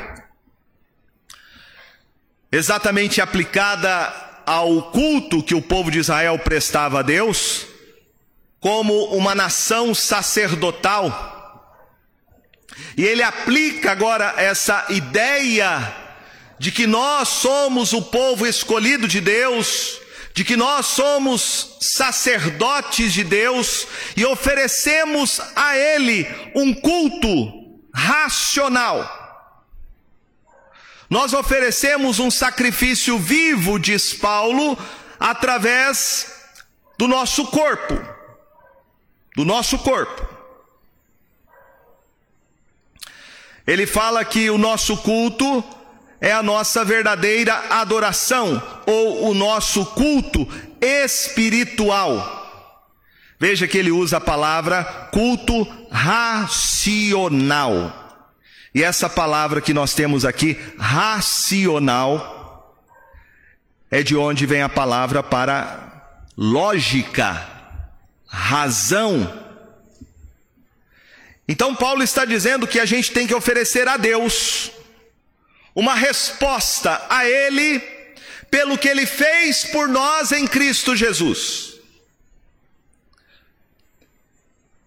exatamente 2.51 3.19
aplicada 3.19 4.13
ao 4.45 4.91
culto 4.91 5.41
que 5.41 5.55
o 5.55 5.61
povo 5.61 5.89
de 5.89 5.99
Israel 5.99 6.37
prestava 6.37 6.99
a 6.99 7.01
Deus, 7.01 7.65
como 8.59 9.05
uma 9.15 9.33
nação 9.33 9.93
sacerdotal. 9.95 11.33
E 12.95 13.03
ele 13.03 13.23
aplica 13.23 13.91
agora 13.91 14.35
essa 14.37 14.85
ideia 14.89 15.95
de 16.59 16.71
que 16.71 16.85
nós 16.85 17.27
somos 17.29 17.93
o 17.93 18.01
povo 18.01 18.45
escolhido 18.45 19.07
de 19.07 19.19
Deus, 19.19 19.99
de 20.35 20.43
que 20.43 20.57
nós 20.57 20.87
somos 20.87 21.77
sacerdotes 21.79 23.13
de 23.13 23.23
Deus 23.23 23.87
e 24.17 24.25
oferecemos 24.25 25.39
a 25.55 25.77
Ele 25.77 26.27
um 26.53 26.73
culto 26.73 27.79
racional. 27.93 29.23
Nós 31.09 31.31
oferecemos 31.31 32.19
um 32.19 32.29
sacrifício 32.29 33.17
vivo, 33.17 33.79
diz 33.79 34.13
Paulo, 34.13 34.77
através 35.17 36.27
do 36.97 37.07
nosso 37.07 37.45
corpo. 37.45 37.97
Do 39.37 39.45
nosso 39.45 39.79
corpo. 39.79 40.27
Ele 43.65 43.87
fala 43.87 44.25
que 44.25 44.49
o 44.49 44.57
nosso 44.57 44.97
culto 44.97 45.63
é 46.25 46.31
a 46.31 46.41
nossa 46.41 46.83
verdadeira 46.83 47.53
adoração 47.69 48.59
ou 48.87 49.29
o 49.29 49.33
nosso 49.35 49.85
culto 49.85 50.47
espiritual. 50.81 52.41
Veja 53.39 53.67
que 53.67 53.77
ele 53.77 53.91
usa 53.91 54.17
a 54.17 54.21
palavra 54.21 54.83
culto 55.11 55.67
racional. 55.91 56.81
E 58.73 58.81
essa 58.81 59.07
palavra 59.07 59.61
que 59.61 59.71
nós 59.71 59.93
temos 59.93 60.25
aqui, 60.25 60.59
racional, 60.79 62.33
é 63.91 64.01
de 64.01 64.15
onde 64.15 64.47
vem 64.47 64.63
a 64.63 64.69
palavra 64.69 65.21
para 65.21 66.17
lógica, 66.35 67.47
razão. 68.25 69.31
Então, 71.47 71.75
Paulo 71.75 72.01
está 72.01 72.25
dizendo 72.25 72.65
que 72.65 72.79
a 72.79 72.85
gente 72.85 73.11
tem 73.11 73.27
que 73.27 73.35
oferecer 73.35 73.87
a 73.87 73.95
Deus 73.95 74.71
uma 75.75 75.93
resposta 75.93 77.05
a 77.09 77.29
Ele 77.29 77.79
pelo 78.49 78.77
que 78.77 78.87
Ele 78.87 79.05
fez 79.05 79.65
por 79.65 79.89
nós 79.89 80.31
em 80.31 80.47
Cristo 80.47 80.95
Jesus. 80.95 81.75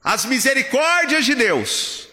As 0.03 0.24
misericórdias 0.24 1.27
de 1.27 1.35
Deus 1.35 2.09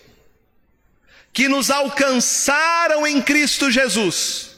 que 1.32 1.48
nos 1.48 1.72
alcançaram 1.72 3.08
em 3.08 3.22
Cristo 3.22 3.72
Jesus, 3.72 4.58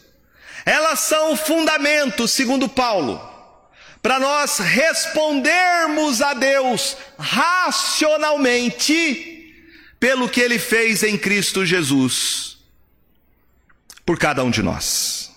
elas 0.65 1.01
são 1.01 1.33
o 1.33 1.37
fundamento, 1.37 2.27
segundo 2.27 2.67
Paulo, 2.67 3.21
para 4.01 4.19
nós 4.19 4.57
respondermos 4.57 6.19
a 6.21 6.33
Deus 6.33 6.97
racionalmente 7.19 9.53
pelo 9.99 10.29
que 10.29 10.41
Ele 10.41 10.57
fez 10.57 11.03
em 11.03 11.15
Cristo 11.17 11.63
Jesus 11.65 12.56
por 14.07 14.17
cada 14.17 14.41
um 14.41 14.49
de 14.49 14.63
nós. 14.63 15.29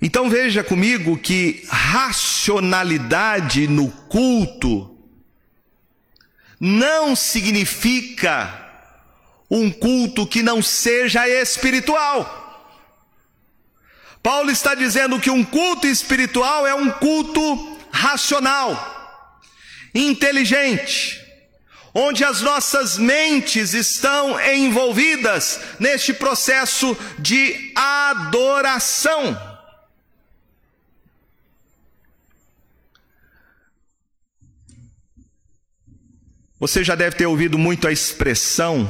Então 0.00 0.30
veja 0.30 0.62
comigo 0.62 1.18
que 1.18 1.66
racionalidade 1.68 3.66
no 3.66 3.90
culto 3.90 4.96
não 6.60 7.16
significa 7.16 8.70
um 9.50 9.68
culto 9.68 10.24
que 10.26 10.42
não 10.42 10.62
seja 10.62 11.28
espiritual. 11.28 12.38
Paulo 14.22 14.52
está 14.52 14.76
dizendo 14.76 15.18
que 15.18 15.30
um 15.30 15.44
culto 15.44 15.88
espiritual 15.88 16.64
é 16.64 16.74
um 16.74 16.88
culto 16.88 17.78
racional, 17.90 19.50
inteligente, 19.92 21.20
onde 21.94 22.24
as 22.24 22.40
nossas 22.40 22.96
mentes 22.96 23.74
estão 23.74 24.40
envolvidas 24.40 25.60
neste 25.78 26.14
processo 26.14 26.96
de 27.18 27.72
adoração. 27.76 29.50
Você 36.58 36.84
já 36.84 36.94
deve 36.94 37.16
ter 37.16 37.26
ouvido 37.26 37.58
muito 37.58 37.88
a 37.88 37.92
expressão 37.92 38.88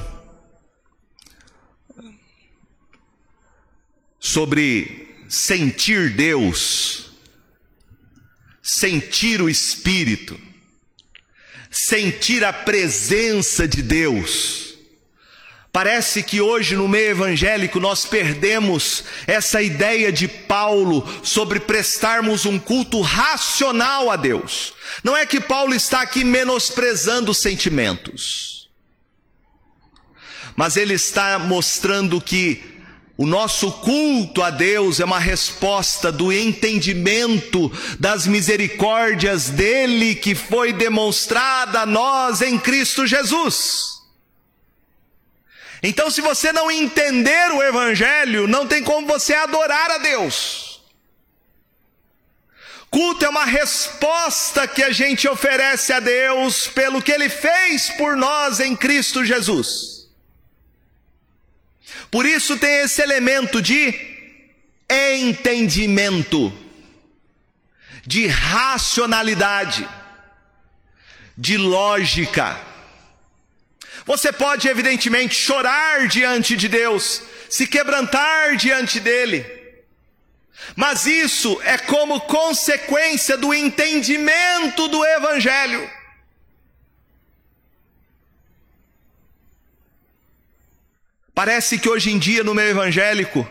sobre 4.20 5.16
sentir 5.28 6.14
Deus, 6.14 7.12
sentir 8.62 9.40
o 9.40 9.48
Espírito 9.48 10.51
sentir 11.72 12.44
a 12.44 12.52
presença 12.52 13.66
de 13.66 13.82
Deus. 13.82 14.74
Parece 15.72 16.22
que 16.22 16.38
hoje 16.38 16.76
no 16.76 16.86
meio 16.86 17.12
evangélico 17.12 17.80
nós 17.80 18.04
perdemos 18.04 19.04
essa 19.26 19.62
ideia 19.62 20.12
de 20.12 20.28
Paulo 20.28 21.08
sobre 21.22 21.58
prestarmos 21.58 22.44
um 22.44 22.58
culto 22.58 23.00
racional 23.00 24.10
a 24.10 24.16
Deus. 24.16 24.74
Não 25.02 25.16
é 25.16 25.24
que 25.24 25.40
Paulo 25.40 25.74
está 25.74 26.02
aqui 26.02 26.24
menosprezando 26.24 27.30
os 27.30 27.38
sentimentos, 27.38 28.68
mas 30.54 30.76
ele 30.76 30.92
está 30.92 31.38
mostrando 31.38 32.20
que 32.20 32.71
o 33.22 33.26
nosso 33.26 33.70
culto 33.70 34.42
a 34.42 34.50
Deus 34.50 34.98
é 34.98 35.04
uma 35.04 35.20
resposta 35.20 36.10
do 36.10 36.32
entendimento 36.32 37.70
das 37.96 38.26
misericórdias 38.26 39.48
dele 39.48 40.16
que 40.16 40.34
foi 40.34 40.72
demonstrada 40.72 41.82
a 41.82 41.86
nós 41.86 42.42
em 42.42 42.58
Cristo 42.58 43.06
Jesus. 43.06 44.02
Então, 45.80 46.10
se 46.10 46.20
você 46.20 46.52
não 46.52 46.68
entender 46.68 47.52
o 47.52 47.62
Evangelho, 47.62 48.48
não 48.48 48.66
tem 48.66 48.82
como 48.82 49.06
você 49.06 49.34
adorar 49.34 49.88
a 49.92 49.98
Deus. 49.98 50.82
Culto 52.90 53.24
é 53.24 53.28
uma 53.28 53.44
resposta 53.44 54.66
que 54.66 54.82
a 54.82 54.90
gente 54.90 55.28
oferece 55.28 55.92
a 55.92 56.00
Deus 56.00 56.66
pelo 56.66 57.00
que 57.00 57.12
Ele 57.12 57.28
fez 57.28 57.88
por 57.90 58.16
nós 58.16 58.58
em 58.58 58.74
Cristo 58.74 59.24
Jesus. 59.24 59.91
Por 62.12 62.26
isso 62.26 62.58
tem 62.58 62.80
esse 62.80 63.00
elemento 63.00 63.62
de 63.62 63.94
entendimento, 65.18 66.52
de 68.04 68.26
racionalidade, 68.26 69.88
de 71.38 71.56
lógica. 71.56 72.60
Você 74.04 74.30
pode, 74.30 74.68
evidentemente, 74.68 75.34
chorar 75.34 76.06
diante 76.06 76.54
de 76.54 76.68
Deus, 76.68 77.22
se 77.48 77.66
quebrantar 77.66 78.56
diante 78.56 79.00
dEle, 79.00 79.46
mas 80.76 81.06
isso 81.06 81.58
é 81.64 81.78
como 81.78 82.20
consequência 82.20 83.38
do 83.38 83.54
entendimento 83.54 84.86
do 84.86 85.02
Evangelho. 85.02 86.01
Parece 91.34 91.78
que 91.78 91.88
hoje 91.88 92.10
em 92.10 92.18
dia 92.18 92.44
no 92.44 92.54
meio 92.54 92.70
evangélico, 92.70 93.48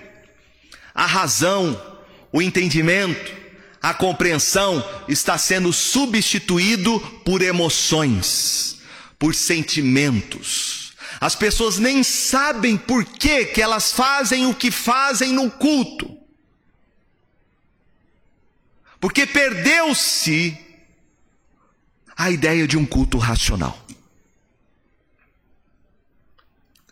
a 0.94 1.06
razão, 1.06 1.80
o 2.32 2.41
entendimento, 2.41 3.34
a 3.82 3.94
compreensão 3.94 4.88
está 5.08 5.38
sendo 5.38 5.74
substituído 5.74 7.00
por 7.26 7.41
emoções, 7.41 8.80
por 9.17 9.34
sentimentos. 9.34 10.94
As 11.20 11.36
pessoas 11.36 11.78
nem 11.78 12.04
sabem 12.04 12.78
por 12.78 13.04
que, 13.04 13.46
que 13.46 13.62
elas 13.62 13.91
fazem 13.91 14.46
o 14.46 14.54
que 14.54 14.70
fazem 14.70 15.34
no 15.34 15.50
culto. 15.50 16.17
Porque 19.00 19.26
perdeu-se 19.26 20.56
a 22.15 22.30
ideia 22.30 22.67
de 22.67 22.78
um 22.78 22.86
culto 22.86 23.17
racional. 23.17 23.81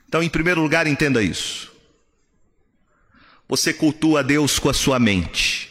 Então, 0.09 0.23
em 0.23 0.29
primeiro 0.29 0.59
lugar, 0.59 0.87
entenda 0.87 1.21
isso. 1.21 1.71
Você 3.47 3.71
cultua 3.71 4.23
Deus 4.23 4.57
com 4.57 4.67
a 4.67 4.73
sua 4.73 4.97
mente. 4.97 5.69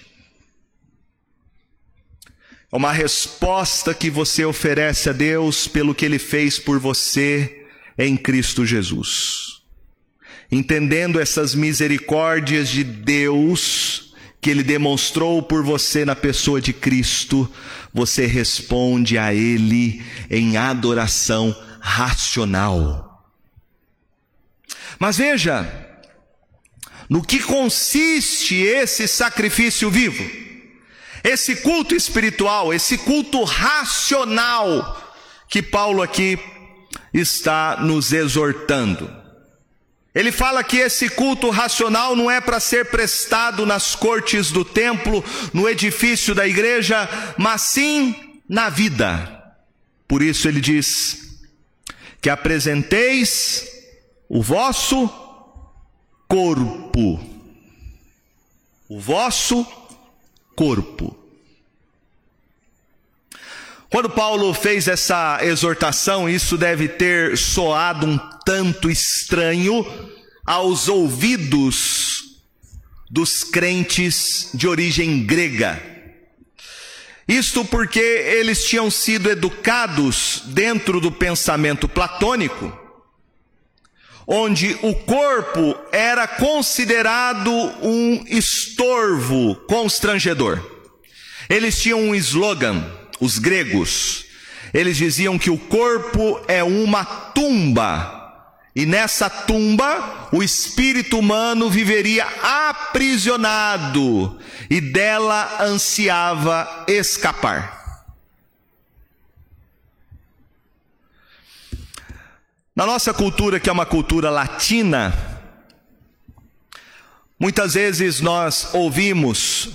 É 2.70 2.76
uma 2.76 2.92
resposta 2.92 3.92
que 3.92 4.08
você 4.08 4.44
oferece 4.44 5.10
a 5.10 5.12
Deus 5.12 5.66
pelo 5.66 5.92
que 5.92 6.04
Ele 6.04 6.20
fez 6.20 6.56
por 6.56 6.78
você 6.78 7.66
em 7.98 8.16
Cristo 8.16 8.64
Jesus. 8.64 9.60
Entendendo 10.52 11.18
essas 11.18 11.52
misericórdias 11.52 12.68
de 12.68 12.84
Deus 12.84 14.14
que 14.40 14.50
Ele 14.50 14.62
demonstrou 14.62 15.42
por 15.42 15.64
você 15.64 16.04
na 16.04 16.14
pessoa 16.14 16.60
de 16.60 16.72
Cristo, 16.72 17.52
você 17.92 18.24
responde 18.24 19.18
a 19.18 19.34
Ele 19.34 20.00
em 20.30 20.56
adoração 20.56 21.56
racional. 21.80 23.07
Mas 24.98 25.18
veja, 25.18 25.66
no 27.08 27.22
que 27.22 27.40
consiste 27.40 28.56
esse 28.56 29.06
sacrifício 29.06 29.90
vivo? 29.90 30.24
Esse 31.22 31.56
culto 31.56 31.94
espiritual, 31.94 32.72
esse 32.72 32.98
culto 32.98 33.42
racional 33.44 35.16
que 35.48 35.62
Paulo 35.62 36.02
aqui 36.02 36.38
está 37.12 37.78
nos 37.80 38.12
exortando. 38.12 39.16
Ele 40.14 40.32
fala 40.32 40.64
que 40.64 40.78
esse 40.78 41.08
culto 41.08 41.50
racional 41.50 42.16
não 42.16 42.30
é 42.30 42.40
para 42.40 42.58
ser 42.58 42.86
prestado 42.86 43.64
nas 43.64 43.94
cortes 43.94 44.50
do 44.50 44.64
templo, 44.64 45.24
no 45.52 45.68
edifício 45.68 46.34
da 46.34 46.46
igreja, 46.46 47.08
mas 47.36 47.62
sim 47.62 48.14
na 48.48 48.68
vida. 48.68 49.34
Por 50.08 50.22
isso 50.22 50.48
ele 50.48 50.60
diz: 50.60 51.28
que 52.20 52.30
apresenteis 52.30 53.67
o 54.28 54.42
vosso 54.42 55.08
corpo. 56.28 57.18
O 58.88 59.00
vosso 59.00 59.66
corpo. 60.54 61.16
Quando 63.90 64.10
Paulo 64.10 64.52
fez 64.52 64.86
essa 64.86 65.38
exortação, 65.42 66.28
isso 66.28 66.58
deve 66.58 66.88
ter 66.88 67.38
soado 67.38 68.06
um 68.06 68.18
tanto 68.44 68.90
estranho 68.90 69.86
aos 70.44 70.88
ouvidos 70.88 72.42
dos 73.10 73.42
crentes 73.44 74.50
de 74.52 74.68
origem 74.68 75.24
grega. 75.24 75.82
Isto 77.26 77.64
porque 77.64 77.98
eles 77.98 78.64
tinham 78.64 78.90
sido 78.90 79.30
educados 79.30 80.42
dentro 80.46 81.00
do 81.00 81.10
pensamento 81.10 81.88
platônico 81.88 82.87
onde 84.30 84.78
o 84.82 84.94
corpo 84.94 85.74
era 85.90 86.28
considerado 86.28 87.50
um 87.82 88.22
estorvo 88.28 89.56
constrangedor. 89.66 90.62
Eles 91.48 91.80
tinham 91.80 91.98
um 91.98 92.14
slogan, 92.14 92.84
os 93.18 93.38
gregos. 93.38 94.26
Eles 94.74 94.98
diziam 94.98 95.38
que 95.38 95.48
o 95.48 95.56
corpo 95.56 96.38
é 96.46 96.62
uma 96.62 97.06
tumba. 97.06 98.16
E 98.76 98.84
nessa 98.84 99.30
tumba, 99.30 100.28
o 100.30 100.42
espírito 100.42 101.18
humano 101.18 101.70
viveria 101.70 102.26
aprisionado 102.42 104.38
e 104.68 104.78
dela 104.78 105.56
ansiava 105.62 106.84
escapar. 106.86 107.77
Na 112.78 112.86
nossa 112.86 113.12
cultura, 113.12 113.58
que 113.58 113.68
é 113.68 113.72
uma 113.72 113.84
cultura 113.84 114.30
latina, 114.30 115.12
muitas 117.36 117.74
vezes 117.74 118.20
nós 118.20 118.68
ouvimos 118.72 119.70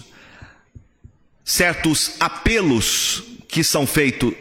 certos 1.43 2.13
apelos 2.17 3.21
que 3.49 3.61
são 3.61 3.85
feitos 3.85 4.33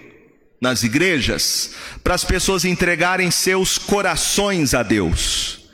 nas 0.60 0.84
igrejas 0.84 1.72
para 2.04 2.14
as 2.14 2.22
pessoas 2.22 2.64
entregarem 2.64 3.32
seus 3.32 3.78
corações 3.78 4.74
a 4.74 4.84
Deus. 4.84 5.66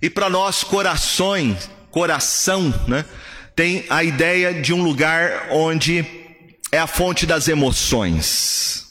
E 0.00 0.08
para 0.08 0.30
nós, 0.30 0.62
corações, 0.62 1.68
coração, 1.90 2.72
né, 2.86 3.04
tem 3.56 3.84
a 3.90 4.04
ideia 4.04 4.54
de 4.54 4.72
um 4.72 4.84
lugar 4.84 5.48
onde 5.50 6.06
é 6.70 6.78
a 6.78 6.86
fonte 6.86 7.26
das 7.26 7.48
emoções. 7.48 8.86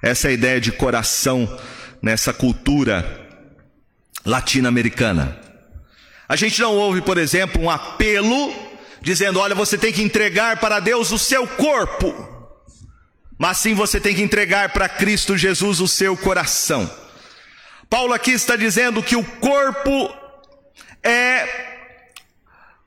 Essa 0.00 0.28
é 0.28 0.30
a 0.30 0.34
ideia 0.34 0.60
de 0.60 0.70
coração 0.70 1.48
nessa 2.02 2.32
cultura 2.32 3.28
latino-americana. 4.24 5.40
A 6.28 6.34
gente 6.34 6.60
não 6.60 6.74
ouve, 6.76 7.00
por 7.00 7.18
exemplo, 7.18 7.62
um 7.62 7.70
apelo 7.70 8.54
dizendo: 9.00 9.38
olha, 9.38 9.54
você 9.54 9.78
tem 9.78 9.92
que 9.92 10.02
entregar 10.02 10.58
para 10.58 10.80
Deus 10.80 11.12
o 11.12 11.18
seu 11.18 11.46
corpo, 11.46 12.12
mas 13.38 13.58
sim 13.58 13.74
você 13.74 14.00
tem 14.00 14.14
que 14.14 14.22
entregar 14.22 14.72
para 14.72 14.88
Cristo 14.88 15.36
Jesus 15.36 15.80
o 15.80 15.86
seu 15.86 16.16
coração. 16.16 16.90
Paulo 17.88 18.12
aqui 18.12 18.32
está 18.32 18.56
dizendo 18.56 19.02
que 19.02 19.14
o 19.14 19.22
corpo 19.22 20.12
é 21.02 21.76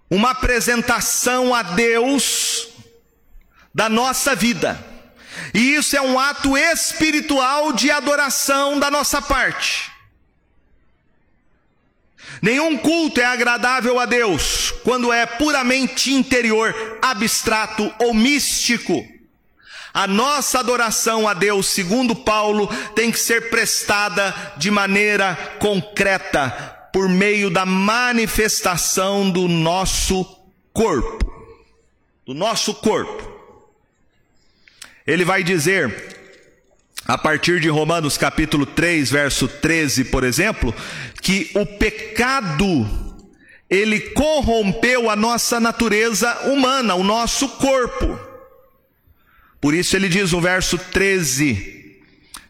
uma 0.10 0.32
apresentação 0.32 1.56
a 1.56 1.64
Deus 1.64 2.68
da 3.74 3.88
nossa 3.88 4.36
vida. 4.36 4.89
E 5.54 5.76
isso 5.76 5.96
é 5.96 6.02
um 6.02 6.20
ato 6.20 6.58
espiritual 6.58 7.74
de 7.74 7.90
adoração 7.90 8.80
da 8.80 8.92
nossa 8.92 9.22
parte. 9.22 9.92
Nenhum 12.42 12.78
culto 12.78 13.20
é 13.20 13.26
agradável 13.26 14.00
a 14.00 14.06
Deus 14.06 14.72
quando 14.84 15.12
é 15.12 15.26
puramente 15.26 16.14
interior, 16.14 16.74
abstrato 17.02 17.94
ou 18.00 18.14
místico. 18.14 19.06
A 19.94 20.08
nossa 20.08 20.60
adoração 20.60 21.28
a 21.28 21.34
Deus, 21.34 21.68
segundo 21.68 22.16
Paulo, 22.16 22.68
tem 22.96 23.12
que 23.12 23.20
ser 23.20 23.50
prestada 23.50 24.34
de 24.56 24.70
maneira 24.70 25.36
concreta, 25.60 26.78
por 26.94 27.10
meio 27.10 27.50
da 27.50 27.66
manifestação 27.66 29.30
do 29.30 29.48
nosso 29.48 30.24
corpo. 30.72 31.30
Do 32.26 32.34
nosso 32.34 32.74
corpo. 32.76 33.29
Ele 35.10 35.26
vai 35.26 35.44
dizer, 35.44 35.92
a 37.04 37.18
partir 37.18 37.60
de 37.60 37.68
Romanos 37.68 38.16
capítulo 38.16 38.64
3, 38.64 39.10
verso 39.10 39.48
13, 39.48 40.04
por 40.04 40.24
exemplo, 40.24 40.72
que 41.20 41.50
o 41.56 41.66
pecado 41.66 42.88
ele 43.68 44.00
corrompeu 44.12 45.10
a 45.10 45.16
nossa 45.16 45.60
natureza 45.60 46.32
humana, 46.52 46.94
o 46.94 47.04
nosso 47.04 47.50
corpo. 47.50 48.20
Por 49.60 49.74
isso 49.74 49.96
ele 49.96 50.08
diz 50.08 50.32
no 50.32 50.40
verso 50.40 50.78
13 50.78 51.98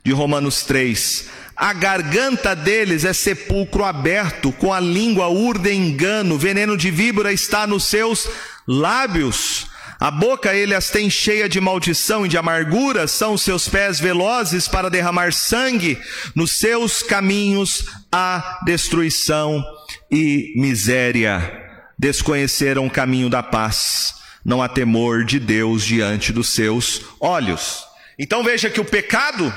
de 0.04 0.12
Romanos 0.12 0.64
3: 0.64 1.30
A 1.56 1.72
garganta 1.72 2.54
deles 2.54 3.06
é 3.06 3.14
sepulcro 3.14 3.86
aberto, 3.86 4.52
com 4.52 4.74
a 4.74 4.82
língua 4.82 5.30
urda 5.30 5.72
engano, 5.72 6.38
veneno 6.38 6.76
de 6.76 6.92
víbora 6.92 7.32
está 7.32 7.66
nos 7.66 7.86
seus 7.86 8.28
lábios. 8.68 9.69
A 10.00 10.10
boca 10.10 10.56
ele 10.56 10.74
as 10.74 10.90
tem 10.90 11.10
cheia 11.10 11.50
de 11.50 11.60
maldição 11.60 12.26
e 12.26 12.30
de 12.30 12.38
amargura, 12.38 13.06
são 13.06 13.38
seus 13.38 13.68
pés 13.68 14.00
velozes 14.00 14.66
para 14.66 14.90
derramar 14.90 15.34
sangue, 15.34 16.00
nos 16.34 16.52
seus 16.52 17.04
caminhos 17.04 17.86
há 18.10 18.62
destruição 18.64 19.62
e 20.10 20.54
miséria. 20.56 21.68
Desconheceram 21.98 22.88
o 22.88 22.90
caminho 22.90 23.30
da 23.30 23.44
paz, 23.44 24.16
não 24.46 24.62
há 24.62 24.70
temor 24.70 25.26
de 25.26 25.38
Deus 25.38 25.84
diante 25.84 26.32
dos 26.32 26.48
seus 26.48 27.02
olhos. 27.20 27.84
Então 28.18 28.42
veja 28.42 28.70
que 28.70 28.80
o 28.80 28.86
pecado, 28.86 29.54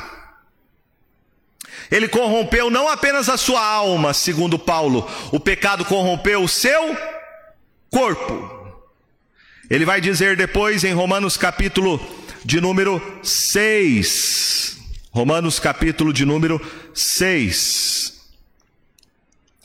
ele 1.88 2.08
corrompeu 2.08 2.68
não 2.68 2.88
apenas 2.88 3.28
a 3.28 3.36
sua 3.36 3.64
alma, 3.64 4.12
segundo 4.12 4.58
Paulo, 4.58 5.08
o 5.30 5.38
pecado 5.38 5.84
corrompeu 5.84 6.42
o 6.42 6.48
seu 6.48 6.96
corpo. 7.88 8.51
Ele 9.72 9.86
vai 9.86 10.02
dizer 10.02 10.36
depois 10.36 10.84
em 10.84 10.92
Romanos 10.92 11.38
capítulo 11.38 11.98
de 12.44 12.60
número 12.60 13.00
6. 13.22 14.76
Romanos 15.10 15.58
capítulo 15.58 16.12
de 16.12 16.26
número 16.26 16.60
6. 16.92 18.20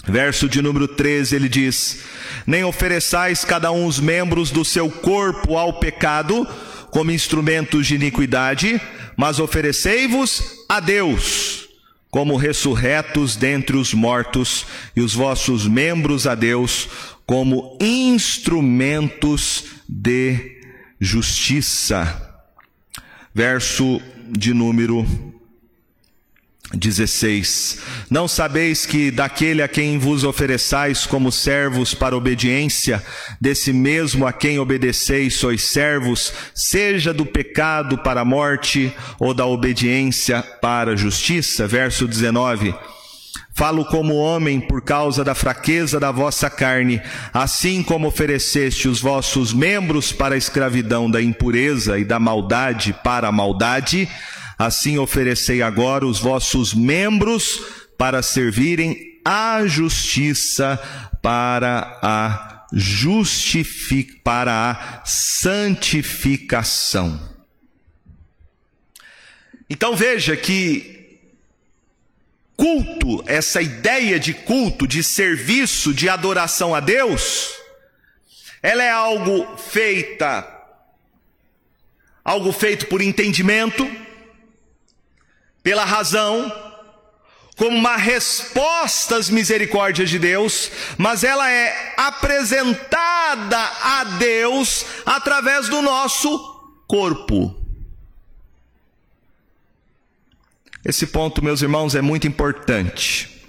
Verso 0.06 0.48
de 0.48 0.62
número 0.62 0.88
13, 0.88 1.36
ele 1.36 1.50
diz: 1.50 2.06
Nem 2.46 2.63
ofereçais 2.63 3.43
cada 3.43 3.70
um 3.70 3.86
os 3.86 4.00
membros 4.00 4.50
do 4.50 4.63
seu 4.63 4.89
corpo 4.89 5.58
ao 5.58 5.74
pecado 5.74 6.48
como 6.89 7.12
instrumentos 7.12 7.86
de 7.86 7.96
iniquidade, 7.96 8.80
mas 9.17 9.41
oferecei-vos 9.41 10.63
a 10.70 10.80
Deus 10.80 11.67
como 12.10 12.38
ressurretos 12.38 13.36
dentre 13.36 13.76
os 13.76 13.93
mortos, 13.93 14.65
e 14.96 15.02
os 15.02 15.13
vossos 15.13 15.67
membros 15.67 16.26
a 16.26 16.34
Deus 16.34 16.88
como 17.28 17.78
instrumentos 17.82 19.66
de 19.88 20.62
justiça. 21.00 22.24
Verso 23.36 24.02
de 24.32 24.54
número 24.54 25.06
16: 26.74 27.80
Não 28.10 28.28
sabeis 28.28 28.86
que 28.86 29.12
daquele 29.12 29.62
a 29.62 29.68
quem 29.68 30.00
vos 30.00 30.24
ofereçais 30.24 31.06
como 31.06 31.32
servos 31.32 31.94
para 31.94 32.16
obediência, 32.16 33.04
desse 33.40 33.72
mesmo 33.72 34.26
a 34.26 34.34
quem 34.34 34.58
obedeceis 34.58 35.36
sois 35.36 35.63
servos, 35.63 36.34
seja 36.56 37.13
do 37.13 37.26
pecado 37.26 37.98
para 37.98 38.22
a 38.22 38.26
morte 38.26 38.92
ou 39.20 39.34
da 39.34 39.46
obediência 39.46 40.42
para 40.42 40.94
a 40.94 40.96
justiça? 40.96 41.68
Verso 41.68 42.08
19: 42.08 42.74
Falo 43.58 43.84
como 43.86 44.15
homem 44.15 44.62
por 44.62 44.82
causa 44.82 45.24
da 45.24 45.34
fraqueza 45.34 46.00
da 46.00 46.12
vossa 46.12 46.50
carne, 46.50 47.02
assim 47.34 47.82
como 47.82 48.08
ofereceste 48.08 48.88
os 48.88 49.02
vossos 49.02 49.52
membros 49.52 50.12
para 50.12 50.36
a 50.36 50.38
escravidão 50.38 51.10
da 51.10 51.22
impureza 51.22 51.98
e 51.98 52.06
da 52.06 52.20
maldade 52.20 52.96
para 53.04 53.28
a 53.28 53.32
maldade, 53.32 54.08
Assim 54.58 54.98
oferecei 54.98 55.62
agora 55.62 56.06
os 56.06 56.20
vossos 56.20 56.74
membros 56.74 57.62
para 57.96 58.24
servirem 58.24 59.20
à 59.24 59.67
justiça, 59.67 60.82
para 61.22 62.00
a 62.02 62.65
justific, 62.74 64.15
para 64.24 64.72
a 64.72 65.06
santificação. 65.06 67.38
Então 69.70 69.96
veja 69.96 70.36
que 70.36 70.96
culto, 72.58 73.24
essa 73.28 73.62
ideia 73.62 74.20
de 74.20 74.34
culto, 74.34 74.88
de 74.88 75.04
serviço, 75.04 75.93
de 75.93 76.10
adoração 76.10 76.74
a 76.74 76.80
Deus, 76.80 77.54
ela 78.63 78.84
é 78.84 78.89
algo 78.89 79.56
feita, 79.58 80.46
algo 82.26 82.52
feito 82.52 82.88
por 82.88 83.02
entendimento, 83.02 83.89
pela 85.62 85.86
razão, 85.86 86.52
como 87.56 87.76
uma 87.76 87.96
resposta 87.96 89.17
às 89.17 89.30
misericórdias 89.30 90.10
de 90.10 90.17
Deus, 90.17 90.72
mas 90.98 91.24
ela 91.24 91.50
é 91.50 91.93
apresentada 91.96 93.58
a 93.58 94.04
Deus 94.17 94.86
através 95.06 95.70
do 95.70 95.82
nosso 95.82 96.38
corpo. 96.88 97.66
Esse 100.88 101.06
ponto, 101.06 101.43
meus 101.43 101.62
irmãos, 101.62 101.95
é 101.95 102.02
muito 102.02 102.26
importante. 102.26 103.41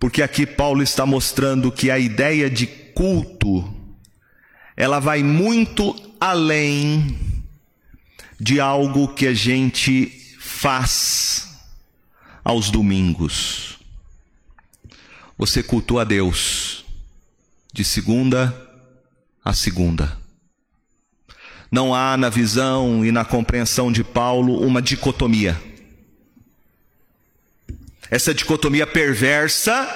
Porque 0.00 0.20
aqui 0.20 0.44
Paulo 0.44 0.82
está 0.82 1.06
mostrando 1.06 1.70
que 1.70 1.92
a 1.92 1.96
ideia 1.96 2.50
de 2.50 2.66
culto 2.66 3.72
ela 4.76 4.98
vai 4.98 5.22
muito 5.22 5.94
além 6.18 7.16
de 8.40 8.58
algo 8.58 9.14
que 9.14 9.28
a 9.28 9.32
gente 9.32 10.08
faz 10.40 11.56
aos 12.42 12.68
domingos. 12.68 13.78
Você 15.38 15.62
cultua 15.62 16.02
a 16.02 16.04
Deus 16.04 16.84
de 17.72 17.84
segunda 17.84 18.52
a 19.44 19.52
segunda. 19.52 20.20
Não 21.72 21.92
há 21.92 22.16
na 22.16 22.28
visão 22.28 23.04
e 23.04 23.10
na 23.10 23.24
compreensão 23.24 23.90
de 23.90 24.04
Paulo 24.04 24.60
uma 24.64 24.80
dicotomia. 24.80 25.60
Essa 28.08 28.32
dicotomia 28.32 28.86
perversa 28.86 29.88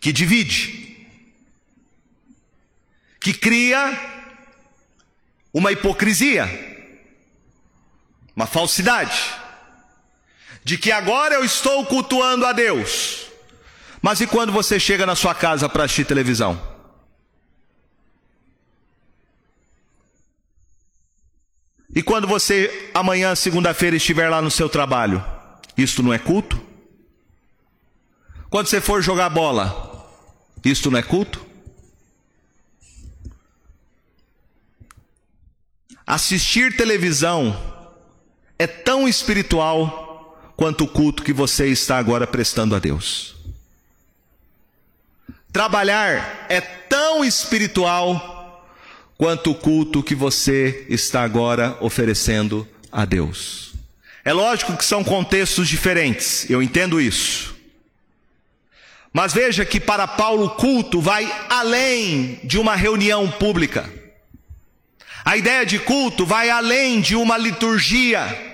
que 0.00 0.10
divide, 0.10 1.06
que 3.20 3.32
cria 3.32 3.96
uma 5.52 5.70
hipocrisia 5.70 6.66
uma 8.38 8.46
falsidade, 8.46 9.34
de 10.62 10.78
que 10.78 10.92
agora 10.92 11.34
eu 11.34 11.44
estou 11.44 11.84
cultuando 11.86 12.46
a 12.46 12.52
Deus, 12.52 13.26
mas 14.00 14.20
e 14.20 14.28
quando 14.28 14.52
você 14.52 14.78
chega 14.78 15.04
na 15.04 15.16
sua 15.16 15.34
casa 15.34 15.68
para 15.68 15.82
assistir 15.82 16.04
televisão? 16.04 16.77
E 21.98 22.02
quando 22.02 22.28
você 22.28 22.90
amanhã, 22.94 23.34
segunda-feira, 23.34 23.96
estiver 23.96 24.30
lá 24.30 24.40
no 24.40 24.52
seu 24.52 24.68
trabalho, 24.68 25.20
isto 25.76 26.00
não 26.00 26.14
é 26.14 26.18
culto? 26.18 26.56
Quando 28.48 28.68
você 28.68 28.80
for 28.80 29.02
jogar 29.02 29.28
bola, 29.28 30.08
isto 30.64 30.92
não 30.92 30.98
é 31.00 31.02
culto? 31.02 31.44
Assistir 36.06 36.76
televisão 36.76 37.60
é 38.56 38.68
tão 38.68 39.08
espiritual 39.08 40.38
quanto 40.56 40.84
o 40.84 40.88
culto 40.88 41.24
que 41.24 41.32
você 41.32 41.66
está 41.66 41.98
agora 41.98 42.28
prestando 42.28 42.76
a 42.76 42.78
Deus. 42.78 43.34
Trabalhar 45.52 46.46
é 46.48 46.60
tão 46.60 47.24
espiritual 47.24 48.37
quanto 49.18 49.50
o 49.50 49.54
culto 49.54 50.02
que 50.02 50.14
você 50.14 50.86
está 50.88 51.22
agora 51.22 51.76
oferecendo 51.80 52.66
a 52.90 53.04
Deus. 53.04 53.74
É 54.24 54.32
lógico 54.32 54.76
que 54.76 54.84
são 54.84 55.04
contextos 55.04 55.68
diferentes, 55.68 56.48
eu 56.48 56.62
entendo 56.62 56.98
isso. 57.00 57.54
Mas 59.12 59.34
veja 59.34 59.64
que 59.64 59.78
para 59.78 60.06
Paulo 60.06 60.46
o 60.46 60.50
culto 60.50 61.00
vai 61.00 61.30
além 61.50 62.40
de 62.44 62.58
uma 62.58 62.74
reunião 62.74 63.30
pública. 63.30 63.92
A 65.24 65.36
ideia 65.36 65.66
de 65.66 65.78
culto 65.78 66.24
vai 66.24 66.48
além 66.48 67.00
de 67.00 67.14
uma 67.14 67.36
liturgia 67.36 68.48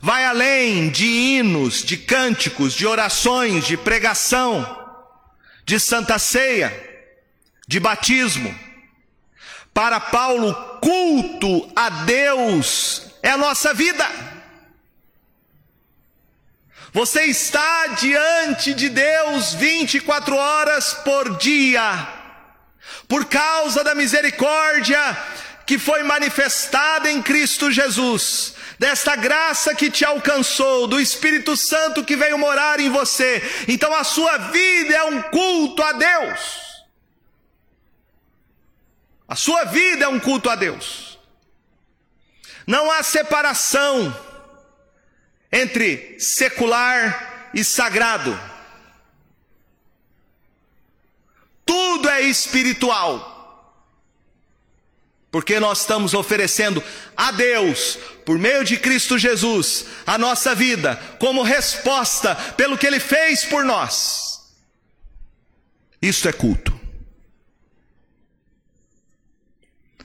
vai 0.00 0.24
além 0.24 0.88
de 0.88 1.04
hinos, 1.04 1.84
de 1.84 1.96
cânticos, 1.96 2.72
de 2.72 2.86
orações, 2.86 3.66
de 3.66 3.76
pregação, 3.76 4.78
de 5.64 5.78
santa 5.78 6.18
ceia, 6.18 6.72
de 7.68 7.78
batismo. 7.78 8.54
Para 9.80 9.98
Paulo, 9.98 10.52
culto 10.82 11.72
a 11.74 11.88
Deus 11.88 13.06
é 13.22 13.30
a 13.30 13.38
nossa 13.38 13.72
vida. 13.72 14.06
Você 16.92 17.22
está 17.22 17.86
diante 17.98 18.74
de 18.74 18.90
Deus 18.90 19.54
24 19.54 20.36
horas 20.36 20.92
por 21.02 21.38
dia, 21.38 22.08
por 23.08 23.24
causa 23.24 23.82
da 23.82 23.94
misericórdia 23.94 25.00
que 25.64 25.78
foi 25.78 26.02
manifestada 26.02 27.10
em 27.10 27.22
Cristo 27.22 27.72
Jesus 27.72 28.52
desta 28.78 29.16
graça 29.16 29.74
que 29.74 29.90
te 29.90 30.04
alcançou, 30.04 30.88
do 30.88 31.00
Espírito 31.00 31.56
Santo 31.56 32.04
que 32.04 32.16
veio 32.16 32.36
morar 32.36 32.80
em 32.80 32.90
você. 32.90 33.42
Então 33.66 33.94
a 33.94 34.04
sua 34.04 34.36
vida 34.36 34.92
é 34.92 35.04
um 35.04 35.22
culto 35.22 35.82
a 35.82 35.92
Deus. 35.92 36.69
A 39.30 39.36
sua 39.36 39.62
vida 39.62 40.06
é 40.06 40.08
um 40.08 40.18
culto 40.18 40.50
a 40.50 40.56
Deus. 40.56 41.16
Não 42.66 42.90
há 42.90 43.00
separação 43.00 44.12
entre 45.52 46.18
secular 46.18 47.52
e 47.54 47.62
sagrado. 47.62 48.36
Tudo 51.64 52.08
é 52.08 52.22
espiritual. 52.22 53.28
Porque 55.30 55.60
nós 55.60 55.82
estamos 55.82 56.12
oferecendo 56.12 56.82
a 57.16 57.30
Deus, 57.30 58.00
por 58.26 58.36
meio 58.36 58.64
de 58.64 58.76
Cristo 58.76 59.16
Jesus, 59.16 59.86
a 60.04 60.18
nossa 60.18 60.56
vida, 60.56 60.96
como 61.20 61.44
resposta 61.44 62.34
pelo 62.56 62.76
que 62.76 62.84
Ele 62.84 62.98
fez 62.98 63.44
por 63.44 63.64
nós. 63.64 64.40
Isto 66.02 66.28
é 66.28 66.32
culto. 66.32 66.79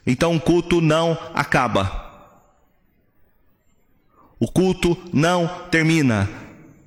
Então 0.06 0.36
o 0.36 0.42
culto 0.42 0.82
não 0.82 1.18
acaba. 1.34 2.04
O 4.40 4.48
culto 4.48 4.98
não 5.14 5.48
termina 5.72 6.30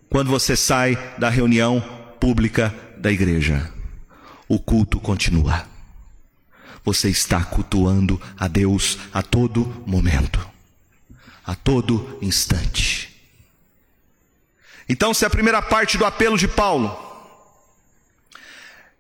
quando 0.09 0.31
você 0.31 0.54
sai 0.57 0.96
da 1.18 1.28
reunião 1.28 1.81
pública 2.20 2.74
da 2.96 3.11
igreja. 3.11 3.72
O 4.48 4.59
culto 4.59 5.00
continua 5.00 5.66
você 6.88 7.11
está 7.11 7.44
cultuando 7.44 8.20
a 8.38 8.48
Deus 8.48 8.98
a 9.12 9.22
todo 9.22 9.83
momento, 9.87 10.40
a 11.44 11.54
todo 11.54 12.18
instante. 12.22 13.14
Então, 14.88 15.12
se 15.12 15.26
a 15.26 15.31
primeira 15.31 15.61
parte 15.61 15.98
do 15.98 16.07
apelo 16.07 16.38
de 16.38 16.48
Paulo 16.48 16.96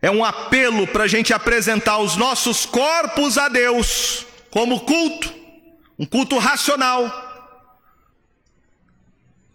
é 0.00 0.10
um 0.10 0.24
apelo 0.24 0.86
para 0.86 1.04
a 1.04 1.08
gente 1.08 1.32
apresentar 1.32 1.98
os 1.98 2.16
nossos 2.16 2.64
corpos 2.64 3.36
a 3.36 3.48
Deus 3.48 4.26
como 4.50 4.80
culto, 4.80 5.32
um 5.98 6.06
culto 6.06 6.38
racional, 6.38 7.26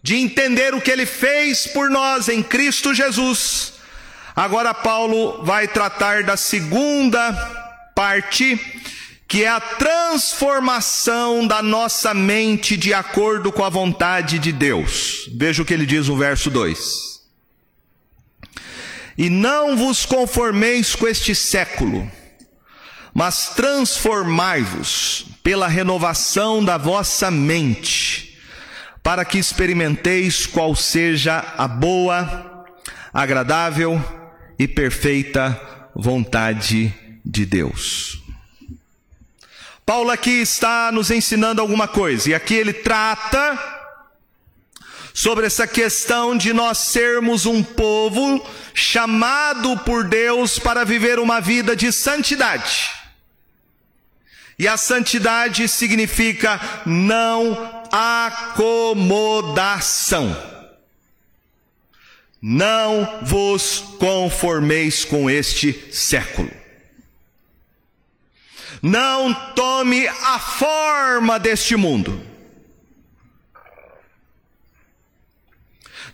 de 0.02 0.16
entender 0.16 0.74
o 0.74 0.80
que 0.80 0.90
ele 0.90 1.06
fez 1.06 1.66
por 1.66 1.88
nós 1.88 2.28
em 2.28 2.42
Cristo 2.42 2.92
Jesus. 2.92 3.74
Agora, 4.36 4.74
Paulo 4.74 5.42
vai 5.44 5.66
tratar 5.66 6.24
da 6.24 6.36
segunda 6.36 7.32
parte, 7.94 8.60
que 9.26 9.44
é 9.44 9.48
a 9.48 9.60
transformação 9.60 11.46
da 11.46 11.62
nossa 11.62 12.12
mente 12.12 12.76
de 12.76 12.92
acordo 12.92 13.50
com 13.50 13.64
a 13.64 13.70
vontade 13.70 14.38
de 14.38 14.52
Deus. 14.52 15.30
Veja 15.34 15.62
o 15.62 15.64
que 15.64 15.72
ele 15.72 15.86
diz 15.86 16.08
no 16.08 16.16
verso 16.16 16.50
2. 16.50 17.13
E 19.16 19.30
não 19.30 19.76
vos 19.76 20.04
conformeis 20.04 20.94
com 20.94 21.06
este 21.06 21.34
século, 21.34 22.10
mas 23.12 23.50
transformai-vos 23.50 25.26
pela 25.42 25.68
renovação 25.68 26.64
da 26.64 26.76
vossa 26.76 27.30
mente, 27.30 28.38
para 29.02 29.24
que 29.24 29.38
experimenteis 29.38 30.46
qual 30.46 30.74
seja 30.74 31.44
a 31.56 31.68
boa, 31.68 32.64
agradável 33.12 34.02
e 34.58 34.66
perfeita 34.66 35.60
vontade 35.94 36.92
de 37.24 37.46
Deus. 37.46 38.20
Paulo 39.86 40.10
aqui 40.10 40.40
está 40.40 40.90
nos 40.90 41.10
ensinando 41.10 41.60
alguma 41.60 41.86
coisa, 41.86 42.30
e 42.30 42.34
aqui 42.34 42.54
ele 42.54 42.72
trata 42.72 43.73
sobre 45.14 45.46
essa 45.46 45.64
questão 45.64 46.36
de 46.36 46.52
nós 46.52 46.76
sermos 46.78 47.46
um 47.46 47.62
povo 47.62 48.44
chamado 48.74 49.78
por 49.78 50.02
Deus 50.02 50.58
para 50.58 50.84
viver 50.84 51.20
uma 51.20 51.40
vida 51.40 51.76
de 51.76 51.92
santidade. 51.92 52.90
E 54.58 54.66
a 54.66 54.76
santidade 54.76 55.68
significa 55.68 56.60
não 56.84 57.86
acomodação. 57.92 59.16
Não 62.42 63.20
vos 63.22 63.84
conformeis 63.98 65.04
com 65.04 65.30
este 65.30 65.94
século. 65.94 66.50
Não 68.82 69.32
tome 69.54 70.08
a 70.08 70.40
forma 70.40 71.38
deste 71.38 71.76
mundo. 71.76 72.33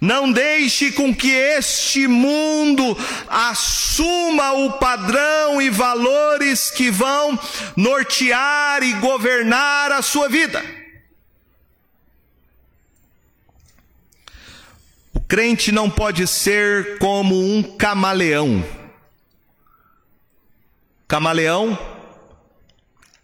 Não 0.01 0.33
deixe 0.33 0.93
com 0.93 1.15
que 1.15 1.31
este 1.31 2.09
mundo 2.09 2.97
assuma 3.29 4.53
o 4.53 4.73
padrão 4.79 5.61
e 5.61 5.69
valores 5.69 6.71
que 6.71 6.91
vão 6.91 7.39
nortear 7.77 8.83
e 8.83 8.95
governar 8.95 9.93
a 9.93 10.01
sua 10.01 10.27
vida. 10.27 10.65
O 15.13 15.21
crente 15.21 15.71
não 15.71 15.91
pode 15.91 16.27
ser 16.27 16.99
como 16.99 17.39
um 17.39 17.63
camaleão. 17.63 18.65
Camaleão 21.07 21.79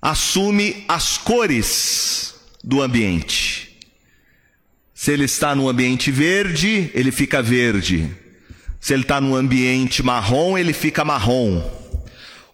assume 0.02 0.84
as 0.86 1.16
cores 1.16 2.34
do 2.62 2.82
ambiente. 2.82 3.65
Se 5.06 5.12
ele 5.12 5.26
está 5.26 5.54
no 5.54 5.68
ambiente 5.68 6.10
verde, 6.10 6.90
ele 6.92 7.12
fica 7.12 7.40
verde. 7.40 8.10
Se 8.80 8.92
ele 8.92 9.02
está 9.02 9.20
no 9.20 9.36
ambiente 9.36 10.02
marrom, 10.02 10.58
ele 10.58 10.72
fica 10.72 11.04
marrom. 11.04 11.62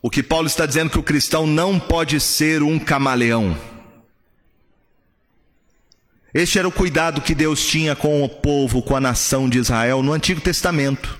O 0.02 0.10
que 0.10 0.22
Paulo 0.22 0.48
está 0.48 0.66
dizendo 0.66 0.88
é 0.88 0.90
que 0.90 0.98
o 0.98 1.02
cristão 1.02 1.46
não 1.46 1.80
pode 1.80 2.20
ser 2.20 2.62
um 2.62 2.78
camaleão. 2.78 3.56
Este 6.34 6.58
era 6.58 6.68
o 6.68 6.70
cuidado 6.70 7.22
que 7.22 7.34
Deus 7.34 7.64
tinha 7.66 7.96
com 7.96 8.22
o 8.22 8.28
povo, 8.28 8.82
com 8.82 8.94
a 8.94 9.00
nação 9.00 9.48
de 9.48 9.58
Israel 9.58 10.02
no 10.02 10.12
Antigo 10.12 10.42
Testamento. 10.42 11.18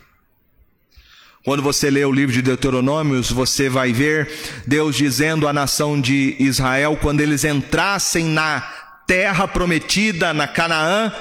Quando 1.43 1.63
você 1.63 1.91
lê 1.91 2.05
o 2.05 2.13
livro 2.13 2.35
de 2.35 2.43
Deuteronômios, 2.43 3.33
você 3.33 3.71
vai 3.71 3.91
ver 3.91 4.31
Deus 4.67 4.97
dizendo 4.97 5.49
à 5.49 5.53
nação 5.55 5.99
de 5.99 6.37
Israel, 6.39 6.99
quando 7.01 7.23
eles 7.23 7.43
entrassem 7.43 8.27
na 8.27 8.82
terra 9.13 9.47
prometida 9.47 10.33
na 10.33 10.49
Canaã, 10.49 11.13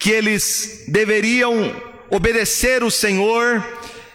que 0.00 0.10
eles 0.10 0.86
deveriam 0.88 1.70
obedecer 2.08 2.82
o 2.82 2.90
Senhor 2.90 3.62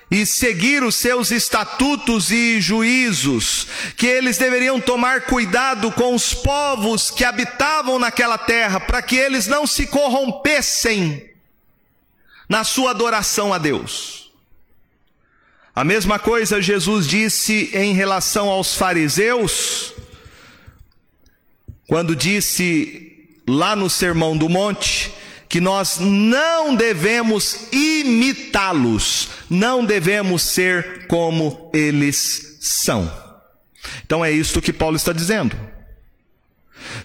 e 0.09 0.25
seguir 0.25 0.81
os 0.81 0.95
seus 0.95 1.29
estatutos 1.29 2.31
e 2.31 2.59
juízos, 2.59 3.67
que 3.95 4.07
eles 4.07 4.39
deveriam 4.39 4.81
tomar 4.81 5.27
cuidado 5.27 5.91
com 5.91 6.15
os 6.15 6.33
povos 6.33 7.11
que 7.11 7.23
habitavam 7.23 7.99
naquela 7.99 8.39
terra, 8.39 8.79
para 8.79 8.99
que 9.03 9.15
eles 9.15 9.45
não 9.45 9.67
se 9.67 9.85
corrompessem 9.85 11.29
na 12.49 12.63
sua 12.63 12.89
adoração 12.89 13.53
a 13.53 13.59
Deus. 13.59 14.31
A 15.75 15.83
mesma 15.83 16.17
coisa 16.17 16.59
Jesus 16.59 17.07
disse 17.07 17.69
em 17.71 17.93
relação 17.93 18.49
aos 18.49 18.73
fariseus, 18.73 19.93
quando 21.87 22.15
disse 22.15 23.27
lá 23.47 23.75
no 23.75 23.89
Sermão 23.89 24.37
do 24.37 24.47
Monte 24.47 25.11
que 25.49 25.61
nós 25.61 25.99
não 25.99 26.75
devemos 26.75 27.67
imitá-los, 27.71 29.29
não 29.49 29.85
devemos 29.85 30.41
ser 30.41 31.05
como 31.07 31.69
eles 31.73 32.57
são. 32.59 33.11
Então 34.05 34.23
é 34.23 34.31
isto 34.31 34.61
que 34.61 34.73
Paulo 34.73 34.95
está 34.95 35.13
dizendo. 35.13 35.55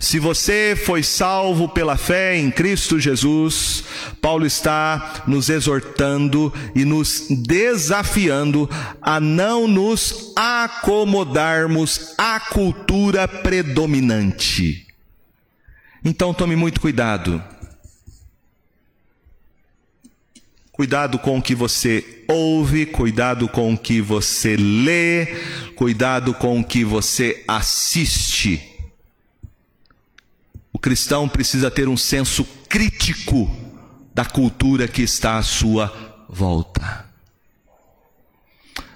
Se 0.01 0.19
você 0.19 0.81
foi 0.85 1.03
salvo 1.03 1.69
pela 1.69 1.97
fé 1.97 2.37
em 2.37 2.51
Cristo 2.51 2.99
Jesus, 2.99 3.85
Paulo 4.21 4.47
está 4.47 5.25
nos 5.27 5.49
exortando 5.49 6.53
e 6.75 6.85
nos 6.85 7.27
desafiando 7.29 8.69
a 9.01 9.19
não 9.19 9.67
nos 9.67 10.33
acomodarmos 10.37 12.15
à 12.17 12.39
cultura 12.39 13.27
predominante. 13.27 14.87
Então 16.05 16.33
tome 16.33 16.57
muito 16.57 16.81
cuidado. 16.81 17.43
Cuidado 20.79 21.19
com 21.19 21.39
o 21.39 21.43
que 21.43 21.57
você 21.57 22.25
ouve, 22.29 22.87
cuidado 22.87 23.49
com 23.49 23.75
o 23.75 23.77
que 23.77 24.01
você 24.01 24.57
lê, 24.57 25.27
cuidado 25.75 26.33
com 26.33 26.61
o 26.61 26.65
que 26.65 26.85
você 26.85 27.43
assiste. 27.49 28.68
O 30.79 30.81
cristão 30.81 31.29
precisa 31.29 31.73
ter 31.73 31.89
um 31.89 31.97
senso 31.97 32.45
crítico 32.69 33.51
da 34.15 34.25
cultura 34.25 34.87
que 34.87 35.03
está 35.03 35.37
à 35.37 35.43
sua 35.43 35.93
volta. 36.29 37.05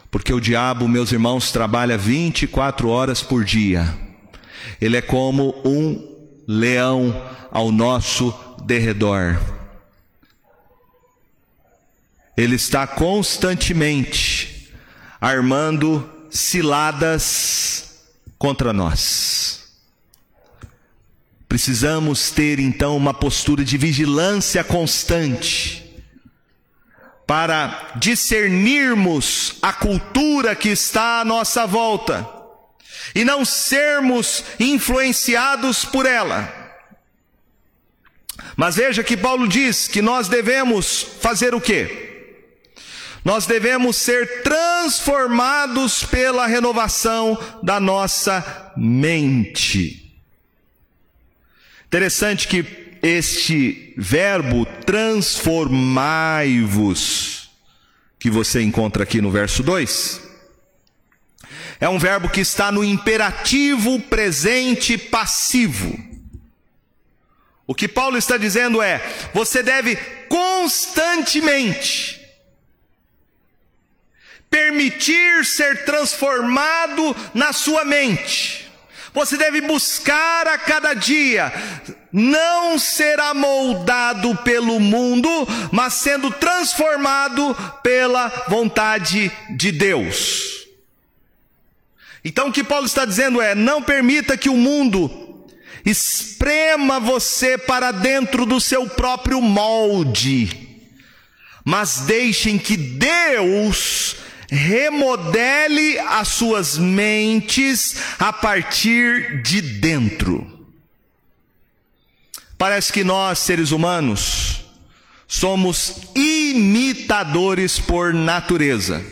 Porque 0.09 0.33
o 0.33 0.39
diabo, 0.39 0.87
meus 0.87 1.11
irmãos, 1.11 1.51
trabalha 1.51 1.99
24 1.99 2.89
horas 2.89 3.21
por 3.21 3.45
dia. 3.45 3.93
Ele 4.81 4.97
é 4.97 5.03
como 5.03 5.61
um 5.65 6.31
leão 6.47 7.21
ao 7.51 7.73
nosso 7.73 8.33
derredor. 8.65 9.41
Ele 12.37 12.55
está 12.55 12.87
constantemente 12.87 14.73
armando 15.21 16.09
ciladas 16.31 18.05
contra 18.39 18.73
nós. 18.73 19.62
Precisamos 21.53 22.31
ter 22.31 22.59
então 22.59 22.97
uma 22.97 23.13
postura 23.13 23.63
de 23.63 23.77
vigilância 23.77 24.65
constante 24.65 25.85
para 27.27 27.93
discernirmos 27.97 29.57
a 29.61 29.71
cultura 29.71 30.57
que 30.57 30.71
está 30.71 31.21
à 31.21 31.25
nossa 31.27 31.67
volta 31.67 32.27
e 33.15 33.23
não 33.23 33.45
sermos 33.45 34.43
influenciados 34.59 35.85
por 35.85 36.07
ela. 36.07 36.51
Mas 38.57 38.77
veja 38.77 39.05
que 39.05 39.15
Paulo 39.15 39.47
diz 39.47 39.87
que 39.89 40.01
nós 40.01 40.29
devemos 40.29 41.03
fazer 41.21 41.55
o 41.55 41.61
quê? 41.61 42.33
Nós 43.23 43.45
devemos 43.45 43.99
ser 43.99 44.43
transformados 44.43 46.03
pela 46.03 46.47
renovação 46.47 47.39
da 47.63 47.79
nossa 47.79 48.73
mente. 48.75 50.03
Interessante 51.93 52.49
que 52.49 52.65
este 53.03 53.93
verbo 53.99 54.65
transformai-vos, 54.65 57.51
que 58.19 58.31
você 58.31 58.63
encontra 58.63 59.03
aqui 59.03 59.21
no 59.21 59.31
verso 59.31 59.63
2, 59.63 60.23
é 61.79 61.87
um 61.91 61.99
verbo 61.99 62.31
que 62.31 62.41
está 62.41 62.73
no 62.73 62.83
imperativo 62.83 64.01
presente 64.01 64.97
passivo. 64.97 65.95
O 67.67 67.75
que 67.75 67.87
Paulo 67.87 68.17
está 68.17 68.39
dizendo 68.39 68.81
é: 68.81 68.99
você 69.35 69.63
deve 69.63 69.95
constantemente 70.31 72.19
permitir 74.49 75.45
ser 75.45 75.85
transformado 75.85 77.15
na 77.35 77.53
sua 77.53 77.85
mente. 77.85 78.62
Você 79.15 79.37
deve 79.37 79.61
buscar 79.61 80.47
a 80.47 80.57
cada 80.57 80.95
dia 80.95 81.53
não 82.13 82.79
ser 82.79 83.21
amoldado 83.21 84.35
pelo 84.37 84.79
mundo, 84.81 85.29
mas 85.71 85.95
sendo 85.95 86.31
transformado 86.31 87.55
pela 87.83 88.29
vontade 88.49 89.31
de 89.57 89.71
Deus. 89.73 90.67
Então 92.25 92.49
o 92.49 92.53
que 92.53 92.65
Paulo 92.65 92.87
está 92.87 93.05
dizendo 93.05 93.41
é: 93.41 93.55
não 93.55 93.83
permita 93.83 94.37
que 94.37 94.49
o 94.49 94.57
mundo 94.57 95.47
esprema 95.85 97.01
você 97.01 97.59
para 97.59 97.91
dentro 97.91 98.47
do 98.47 98.61
seu 98.61 98.87
próprio 98.89 99.41
molde, 99.41 100.79
mas 101.65 102.01
deixem 102.01 102.59
que 102.59 102.77
Deus 102.77 104.17
remodele 104.55 105.99
as 105.99 106.29
suas 106.29 106.77
mentes 106.77 107.97
a 108.19 108.31
partir 108.31 109.41
de 109.41 109.63
dentro. 109.63 110.69
Parece 112.59 112.93
que 112.93 113.03
nós, 113.03 113.39
seres 113.39 113.71
humanos, 113.71 114.67
somos 115.27 116.03
imitadores 116.15 117.79
por 117.79 118.13
natureza. 118.13 119.03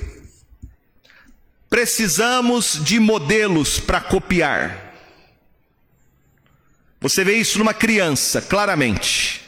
Precisamos 1.70 2.78
de 2.84 3.01
modelos 3.01 3.80
para 3.80 3.99
copiar. 3.99 4.95
Você 7.01 7.24
vê 7.24 7.36
isso 7.36 7.59
numa 7.59 7.72
criança, 7.72 8.43
claramente. 8.43 9.41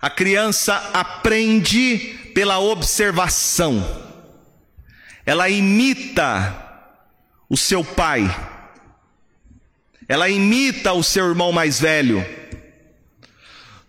A 0.00 0.08
criança 0.08 0.76
aprende 0.94 2.16
pela 2.32 2.60
observação. 2.60 4.07
Ela 5.28 5.50
imita 5.50 6.56
o 7.50 7.54
seu 7.54 7.84
pai. 7.84 8.24
Ela 10.08 10.26
imita 10.30 10.94
o 10.94 11.02
seu 11.02 11.28
irmão 11.28 11.52
mais 11.52 11.78
velho. 11.78 12.24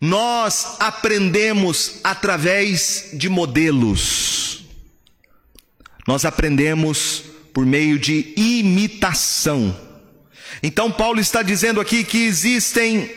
Nós 0.02 0.76
aprendemos 0.82 2.02
através 2.04 3.12
de 3.14 3.30
modelos. 3.30 4.66
Nós 6.06 6.26
aprendemos 6.26 7.24
por 7.54 7.66
meio 7.66 7.98
de 7.98 8.34
imitação. 8.36 9.74
Então, 10.62 10.92
Paulo 10.92 11.22
está 11.22 11.42
dizendo 11.42 11.80
aqui 11.80 12.04
que 12.04 12.26
existem, 12.26 13.10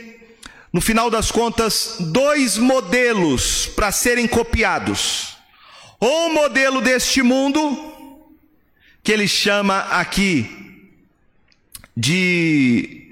no 0.73 0.81
final 0.81 1.11
das 1.11 1.33
contas, 1.33 1.97
dois 1.99 2.57
modelos 2.57 3.67
para 3.67 3.91
serem 3.91 4.29
copiados: 4.29 5.37
ou 5.99 6.29
o 6.29 6.35
modelo 6.35 6.81
deste 6.81 7.21
mundo, 7.21 7.92
que 9.03 9.13
ele 9.13 9.27
chama 9.27 9.81
aqui 9.81 10.91
de. 11.97 13.11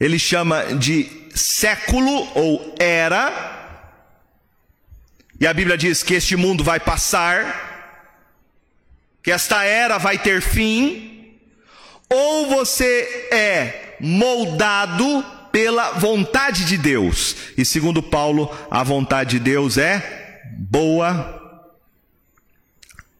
Ele 0.00 0.18
chama 0.18 0.74
de 0.74 1.08
século 1.34 2.10
ou 2.34 2.74
era, 2.78 3.78
e 5.40 5.46
a 5.46 5.52
Bíblia 5.52 5.76
diz 5.76 6.02
que 6.02 6.14
este 6.14 6.36
mundo 6.36 6.62
vai 6.64 6.80
passar, 6.80 8.02
que 9.22 9.30
esta 9.30 9.64
era 9.64 9.98
vai 9.98 10.18
ter 10.18 10.40
fim, 10.40 11.38
ou 12.08 12.48
você 12.48 13.28
é 13.32 13.96
moldado 14.00 15.24
pela 15.50 15.92
vontade 15.92 16.64
de 16.64 16.76
Deus. 16.76 17.36
E 17.56 17.64
segundo 17.64 18.02
Paulo, 18.02 18.50
a 18.70 18.82
vontade 18.82 19.38
de 19.38 19.40
Deus 19.40 19.78
é 19.78 20.42
boa, 20.58 21.40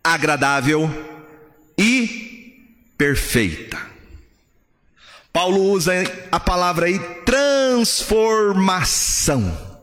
agradável 0.03 1.13
e 1.79 2.66
perfeita. 2.97 3.79
Paulo 5.33 5.62
usa 5.62 5.93
a 6.31 6.39
palavra 6.39 6.87
aí 6.87 6.99
transformação 7.25 9.75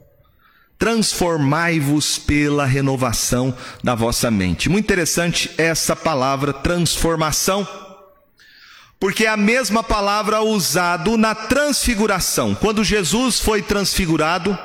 transformai-vos 0.82 2.18
pela 2.18 2.66
renovação 2.66 3.56
da 3.84 3.94
vossa 3.94 4.32
mente. 4.32 4.68
Muito 4.68 4.86
interessante 4.86 5.52
essa 5.56 5.96
palavra 5.96 6.52
transformação, 6.52 7.68
porque 9.00 9.26
é 9.26 9.30
a 9.30 9.38
mesma 9.38 9.84
palavra 9.84 10.42
usada 10.42 11.16
na 11.16 11.36
transfiguração. 11.36 12.56
Quando 12.56 12.84
Jesus 12.84 13.40
foi 13.40 13.62
transfigurado, 13.62 14.58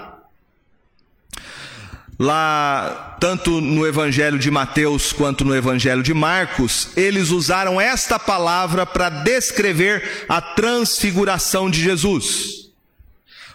lá 2.18 3.16
tanto 3.20 3.60
no 3.60 3.86
evangelho 3.86 4.38
de 4.38 4.50
Mateus 4.50 5.12
quanto 5.12 5.44
no 5.44 5.54
evangelho 5.54 6.02
de 6.02 6.14
Marcos, 6.14 6.88
eles 6.96 7.30
usaram 7.30 7.80
esta 7.80 8.18
palavra 8.18 8.86
para 8.86 9.08
descrever 9.08 10.26
a 10.28 10.40
transfiguração 10.40 11.70
de 11.70 11.82
Jesus. 11.82 12.70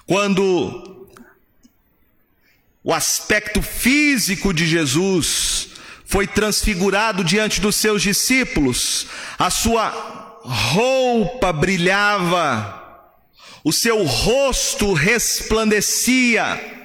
Quando 0.05 1.07
o 2.83 2.93
aspecto 2.93 3.61
físico 3.61 4.53
de 4.53 4.65
Jesus 4.65 5.69
foi 6.05 6.27
transfigurado 6.27 7.23
diante 7.23 7.61
dos 7.61 7.75
seus 7.75 8.01
discípulos, 8.01 9.07
a 9.39 9.49
sua 9.49 9.89
roupa 10.43 11.53
brilhava, 11.53 12.79
o 13.63 13.71
seu 13.71 14.03
rosto 14.03 14.93
resplandecia. 14.93 16.80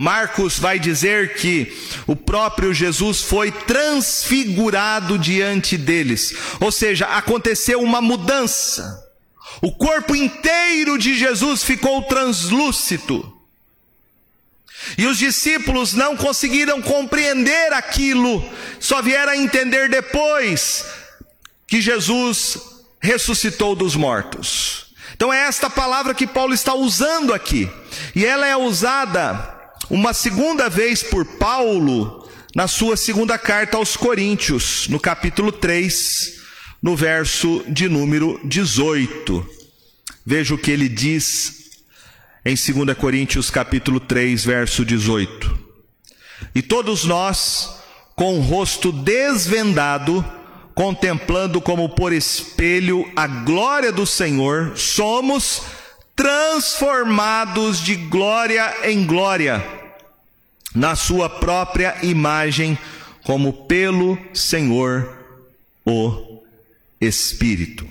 Marcos 0.00 0.58
vai 0.58 0.78
dizer 0.78 1.34
que 1.34 1.76
o 2.06 2.16
próprio 2.16 2.72
Jesus 2.72 3.20
foi 3.20 3.52
transfigurado 3.52 5.18
diante 5.18 5.76
deles, 5.76 6.34
ou 6.58 6.72
seja, 6.72 7.04
aconteceu 7.04 7.82
uma 7.82 8.00
mudança. 8.00 9.06
O 9.60 9.70
corpo 9.70 10.16
inteiro 10.16 10.96
de 10.96 11.14
Jesus 11.14 11.62
ficou 11.62 12.00
translúcido. 12.04 13.30
E 14.96 15.04
os 15.04 15.18
discípulos 15.18 15.92
não 15.92 16.16
conseguiram 16.16 16.80
compreender 16.80 17.74
aquilo, 17.74 18.42
só 18.80 19.02
vieram 19.02 19.32
a 19.32 19.36
entender 19.36 19.90
depois 19.90 20.82
que 21.66 21.78
Jesus 21.78 22.56
ressuscitou 23.02 23.76
dos 23.76 23.94
mortos. 23.96 24.94
Então 25.14 25.30
é 25.30 25.40
esta 25.40 25.68
palavra 25.68 26.14
que 26.14 26.26
Paulo 26.26 26.54
está 26.54 26.72
usando 26.72 27.34
aqui. 27.34 27.70
E 28.16 28.24
ela 28.24 28.46
é 28.46 28.56
usada 28.56 29.59
uma 29.90 30.14
segunda 30.14 30.68
vez 30.70 31.02
por 31.02 31.24
Paulo 31.24 32.28
na 32.54 32.68
sua 32.68 32.96
segunda 32.96 33.36
carta 33.36 33.76
aos 33.76 33.96
Coríntios, 33.96 34.86
no 34.88 35.00
capítulo 35.00 35.50
3, 35.50 36.40
no 36.80 36.94
verso 36.94 37.64
de 37.68 37.88
número 37.88 38.40
18. 38.44 39.46
Veja 40.24 40.54
o 40.54 40.58
que 40.58 40.70
ele 40.70 40.88
diz 40.88 41.82
em 42.44 42.54
2 42.54 42.96
Coríntios 42.96 43.50
capítulo 43.50 43.98
3, 43.98 44.44
verso 44.44 44.84
18. 44.84 45.58
E 46.54 46.62
todos 46.62 47.04
nós, 47.04 47.76
com 48.14 48.38
o 48.38 48.42
rosto 48.42 48.92
desvendado, 48.92 50.24
contemplando 50.74 51.60
como 51.60 51.88
por 51.88 52.12
espelho 52.12 53.10
a 53.16 53.26
glória 53.26 53.92
do 53.92 54.06
Senhor, 54.06 54.72
somos 54.76 55.62
transformados 56.14 57.80
de 57.80 57.96
glória 57.96 58.74
em 58.84 59.06
glória, 59.06 59.79
na 60.74 60.94
sua 60.94 61.28
própria 61.28 61.96
imagem, 62.02 62.78
como 63.24 63.66
pelo 63.66 64.18
Senhor 64.34 65.18
o 65.84 66.42
Espírito. 67.00 67.88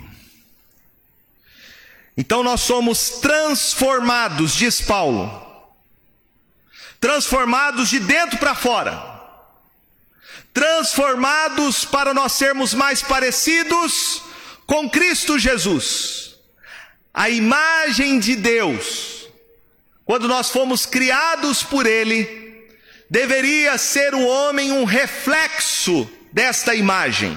Então 2.16 2.42
nós 2.42 2.60
somos 2.60 3.10
transformados, 3.20 4.54
diz 4.54 4.80
Paulo. 4.80 5.48
Transformados 7.00 7.88
de 7.88 7.98
dentro 7.98 8.38
para 8.38 8.54
fora. 8.54 9.20
Transformados 10.52 11.84
para 11.84 12.12
nós 12.12 12.32
sermos 12.32 12.74
mais 12.74 13.02
parecidos 13.02 14.22
com 14.66 14.90
Cristo 14.90 15.38
Jesus. 15.38 16.34
A 17.14 17.30
imagem 17.30 18.18
de 18.18 18.36
Deus. 18.36 19.28
Quando 20.04 20.28
nós 20.28 20.50
fomos 20.50 20.84
criados 20.84 21.62
por 21.62 21.86
Ele, 21.86 22.39
deveria 23.10 23.76
ser 23.76 24.14
o 24.14 24.24
homem 24.24 24.70
um 24.70 24.84
reflexo 24.84 26.08
desta 26.32 26.74
imagem. 26.74 27.36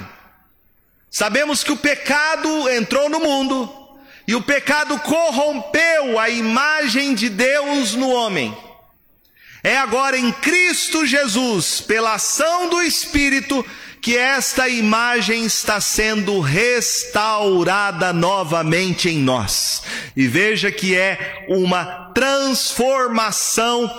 Sabemos 1.09 1.63
que 1.63 1.71
o 1.71 1.77
pecado 1.77 2.69
entrou 2.69 3.09
no 3.09 3.19
mundo, 3.19 3.83
e 4.27 4.35
o 4.35 4.41
pecado 4.41 4.97
corrompeu 4.99 6.17
a 6.19 6.29
imagem 6.29 7.13
de 7.13 7.27
Deus 7.27 7.93
no 7.93 8.09
homem. 8.09 8.55
É 9.63 9.77
agora 9.77 10.17
em 10.17 10.31
Cristo 10.31 11.05
Jesus, 11.05 11.81
pela 11.81 12.15
ação 12.15 12.69
do 12.69 12.81
Espírito, 12.81 13.65
que 14.01 14.17
esta 14.17 14.67
imagem 14.67 15.45
está 15.45 15.79
sendo 15.79 16.41
restaurada 16.41 18.11
novamente 18.11 19.07
em 19.07 19.19
nós. 19.19 19.81
E 20.15 20.27
veja 20.27 20.69
que 20.69 20.93
é 20.93 21.45
uma 21.47 22.11
transformação, 22.13 23.89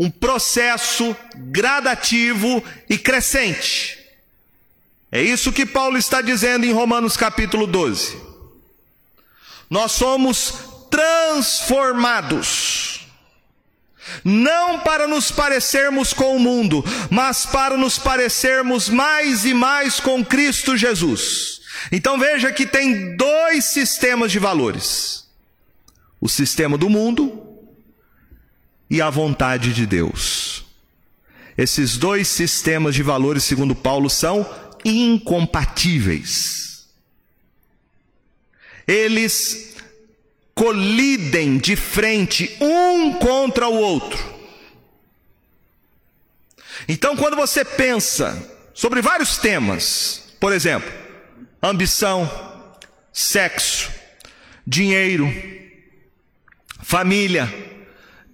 um 0.00 0.10
processo 0.10 1.14
gradativo 1.36 2.64
e 2.88 2.96
crescente. 2.96 3.98
É 5.12 5.20
isso 5.20 5.52
que 5.52 5.66
Paulo 5.66 5.98
está 5.98 6.22
dizendo 6.22 6.64
em 6.64 6.72
Romanos 6.72 7.18
capítulo 7.18 7.66
12. 7.66 8.16
Nós 9.68 9.92
somos 9.92 10.54
transformados 10.90 13.06
não 14.24 14.80
para 14.80 15.06
nos 15.06 15.30
parecermos 15.30 16.14
com 16.14 16.34
o 16.34 16.40
mundo, 16.40 16.82
mas 17.10 17.44
para 17.44 17.76
nos 17.76 17.98
parecermos 17.98 18.88
mais 18.88 19.44
e 19.44 19.52
mais 19.52 20.00
com 20.00 20.24
Cristo 20.24 20.78
Jesus. 20.78 21.60
Então 21.92 22.18
veja 22.18 22.50
que 22.50 22.64
tem 22.64 23.14
dois 23.16 23.66
sistemas 23.66 24.32
de 24.32 24.38
valores: 24.38 25.28
o 26.18 26.28
sistema 26.28 26.78
do 26.78 26.88
mundo 26.88 27.49
e 28.90 29.00
a 29.00 29.08
vontade 29.08 29.72
de 29.72 29.86
Deus. 29.86 30.64
Esses 31.56 31.96
dois 31.96 32.26
sistemas 32.26 32.94
de 32.94 33.02
valores, 33.02 33.44
segundo 33.44 33.74
Paulo, 33.74 34.10
são 34.10 34.48
incompatíveis. 34.84 36.88
Eles 38.86 39.76
colidem 40.54 41.58
de 41.58 41.76
frente 41.76 42.56
um 42.60 43.14
contra 43.14 43.68
o 43.68 43.74
outro. 43.74 44.18
Então, 46.88 47.16
quando 47.16 47.36
você 47.36 47.64
pensa 47.64 48.50
sobre 48.74 49.00
vários 49.00 49.36
temas, 49.36 50.34
por 50.40 50.52
exemplo, 50.52 50.90
ambição, 51.62 52.28
sexo, 53.12 53.90
dinheiro, 54.66 55.30
família, 56.82 57.69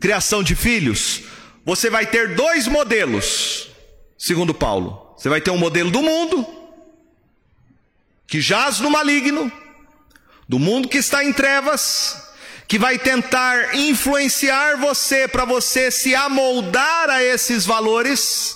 criação 0.01 0.43
de 0.43 0.55
filhos, 0.55 1.23
você 1.65 1.91
vai 1.91 2.07
ter 2.07 2.35
dois 2.37 2.69
modelos, 2.69 3.69
segundo 4.17 4.55
Paulo. 4.55 5.15
Você 5.17 5.29
vai 5.29 5.41
ter 5.41 5.51
um 5.51 5.59
modelo 5.59 5.91
do 5.91 6.03
mundo, 6.03 6.47
que 8.27 8.41
jaz 8.41 8.81
no 8.81 8.91
maligno, 8.91 9.51
do 10.49 10.59
mundo 10.59 10.89
que 10.89 10.99
está 10.99 11.25
em 11.25 11.33
trevas, 11.33 12.23
que 12.69 12.79
vai 12.79 12.99
tentar 12.99 13.75
influenciar 13.75 14.77
você 14.77 15.27
para 15.27 15.45
você 15.45 15.91
se 15.91 16.15
amoldar 16.15 17.09
a 17.11 17.23
esses 17.23 17.65
valores, 17.65 18.55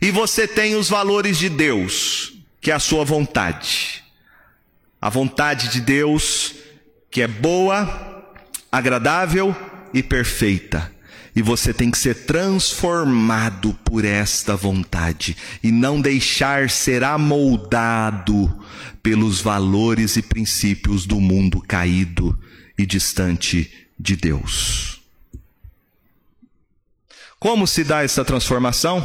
e 0.00 0.10
você 0.10 0.46
tem 0.46 0.76
os 0.76 0.88
valores 0.88 1.38
de 1.38 1.48
Deus, 1.48 2.32
que 2.60 2.70
é 2.70 2.74
a 2.74 2.78
sua 2.78 3.04
vontade. 3.04 4.02
A 5.00 5.08
vontade 5.08 5.68
de 5.68 5.80
Deus, 5.80 6.54
que 7.10 7.20
é 7.20 7.26
boa, 7.26 8.24
agradável 8.70 9.54
e 9.92 10.02
perfeita. 10.02 10.92
E 11.34 11.42
você 11.42 11.72
tem 11.72 11.90
que 11.90 11.98
ser 11.98 12.26
transformado 12.26 13.72
por 13.84 14.04
esta 14.04 14.56
vontade 14.56 15.36
e 15.62 15.70
não 15.70 16.00
deixar 16.00 16.68
ser 16.68 17.04
amoldado 17.04 18.52
pelos 19.02 19.40
valores 19.40 20.16
e 20.16 20.22
princípios 20.22 21.06
do 21.06 21.20
mundo 21.20 21.60
caído 21.60 22.36
e 22.76 22.84
distante 22.84 23.70
de 23.98 24.16
Deus. 24.16 25.00
Como 27.38 27.66
se 27.66 27.84
dá 27.84 28.02
essa 28.02 28.24
transformação? 28.24 29.02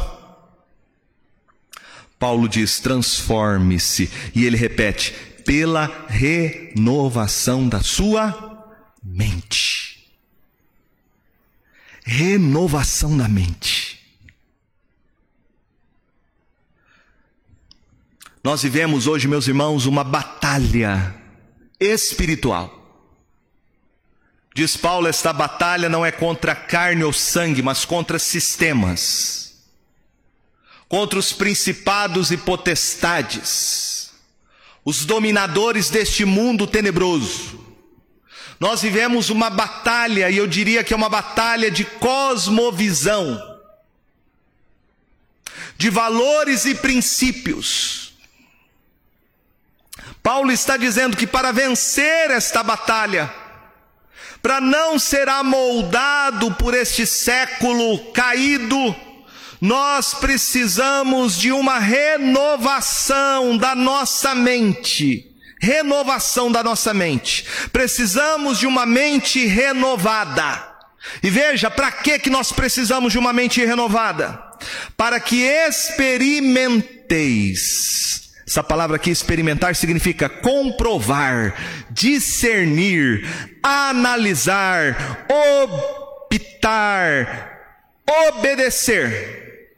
Paulo 2.18 2.48
diz: 2.48 2.80
transforme-se, 2.80 4.10
e 4.34 4.44
ele 4.44 4.56
repete: 4.56 5.14
pela 5.44 6.06
renovação 6.08 7.68
da 7.68 7.80
sua 7.80 8.74
mente. 9.02 9.85
Renovação 12.08 13.18
da 13.18 13.26
mente. 13.28 14.00
Nós 18.44 18.62
vivemos 18.62 19.08
hoje, 19.08 19.26
meus 19.26 19.48
irmãos, 19.48 19.86
uma 19.86 20.04
batalha 20.04 21.16
espiritual. 21.80 22.72
Diz 24.54 24.76
Paulo: 24.76 25.08
esta 25.08 25.32
batalha 25.32 25.88
não 25.88 26.06
é 26.06 26.12
contra 26.12 26.54
carne 26.54 27.02
ou 27.02 27.12
sangue, 27.12 27.60
mas 27.60 27.84
contra 27.84 28.20
sistemas, 28.20 29.64
contra 30.88 31.18
os 31.18 31.32
principados 31.32 32.30
e 32.30 32.36
potestades, 32.36 34.12
os 34.84 35.04
dominadores 35.04 35.90
deste 35.90 36.24
mundo 36.24 36.68
tenebroso. 36.68 37.65
Nós 38.58 38.80
vivemos 38.80 39.28
uma 39.28 39.50
batalha, 39.50 40.30
e 40.30 40.36
eu 40.36 40.46
diria 40.46 40.82
que 40.82 40.94
é 40.94 40.96
uma 40.96 41.08
batalha 41.08 41.70
de 41.70 41.84
cosmovisão, 41.84 43.38
de 45.76 45.90
valores 45.90 46.64
e 46.64 46.74
princípios. 46.74 48.14
Paulo 50.22 50.50
está 50.50 50.76
dizendo 50.76 51.16
que 51.16 51.26
para 51.26 51.52
vencer 51.52 52.30
esta 52.30 52.62
batalha, 52.62 53.32
para 54.40 54.60
não 54.60 54.98
ser 54.98 55.28
amoldado 55.28 56.54
por 56.54 56.72
este 56.72 57.06
século 57.06 58.12
caído, 58.12 58.96
nós 59.60 60.14
precisamos 60.14 61.38
de 61.38 61.52
uma 61.52 61.78
renovação 61.78 63.56
da 63.56 63.74
nossa 63.74 64.34
mente. 64.34 65.35
Renovação 65.60 66.50
da 66.52 66.62
nossa 66.62 66.92
mente. 66.92 67.46
Precisamos 67.72 68.58
de 68.58 68.66
uma 68.66 68.84
mente 68.84 69.46
renovada. 69.46 70.76
E 71.22 71.30
veja, 71.30 71.70
para 71.70 71.92
que 71.92 72.18
que 72.18 72.30
nós 72.30 72.52
precisamos 72.52 73.12
de 73.12 73.18
uma 73.18 73.32
mente 73.32 73.64
renovada? 73.64 74.42
Para 74.96 75.20
que 75.20 75.42
experimenteis 75.42 77.96
essa 78.46 78.62
palavra 78.62 78.94
aqui, 78.94 79.10
experimentar, 79.10 79.74
significa 79.74 80.28
comprovar, 80.28 81.52
discernir, 81.90 83.26
analisar, 83.60 85.26
optar, 86.30 87.58
obedecer. 88.28 89.72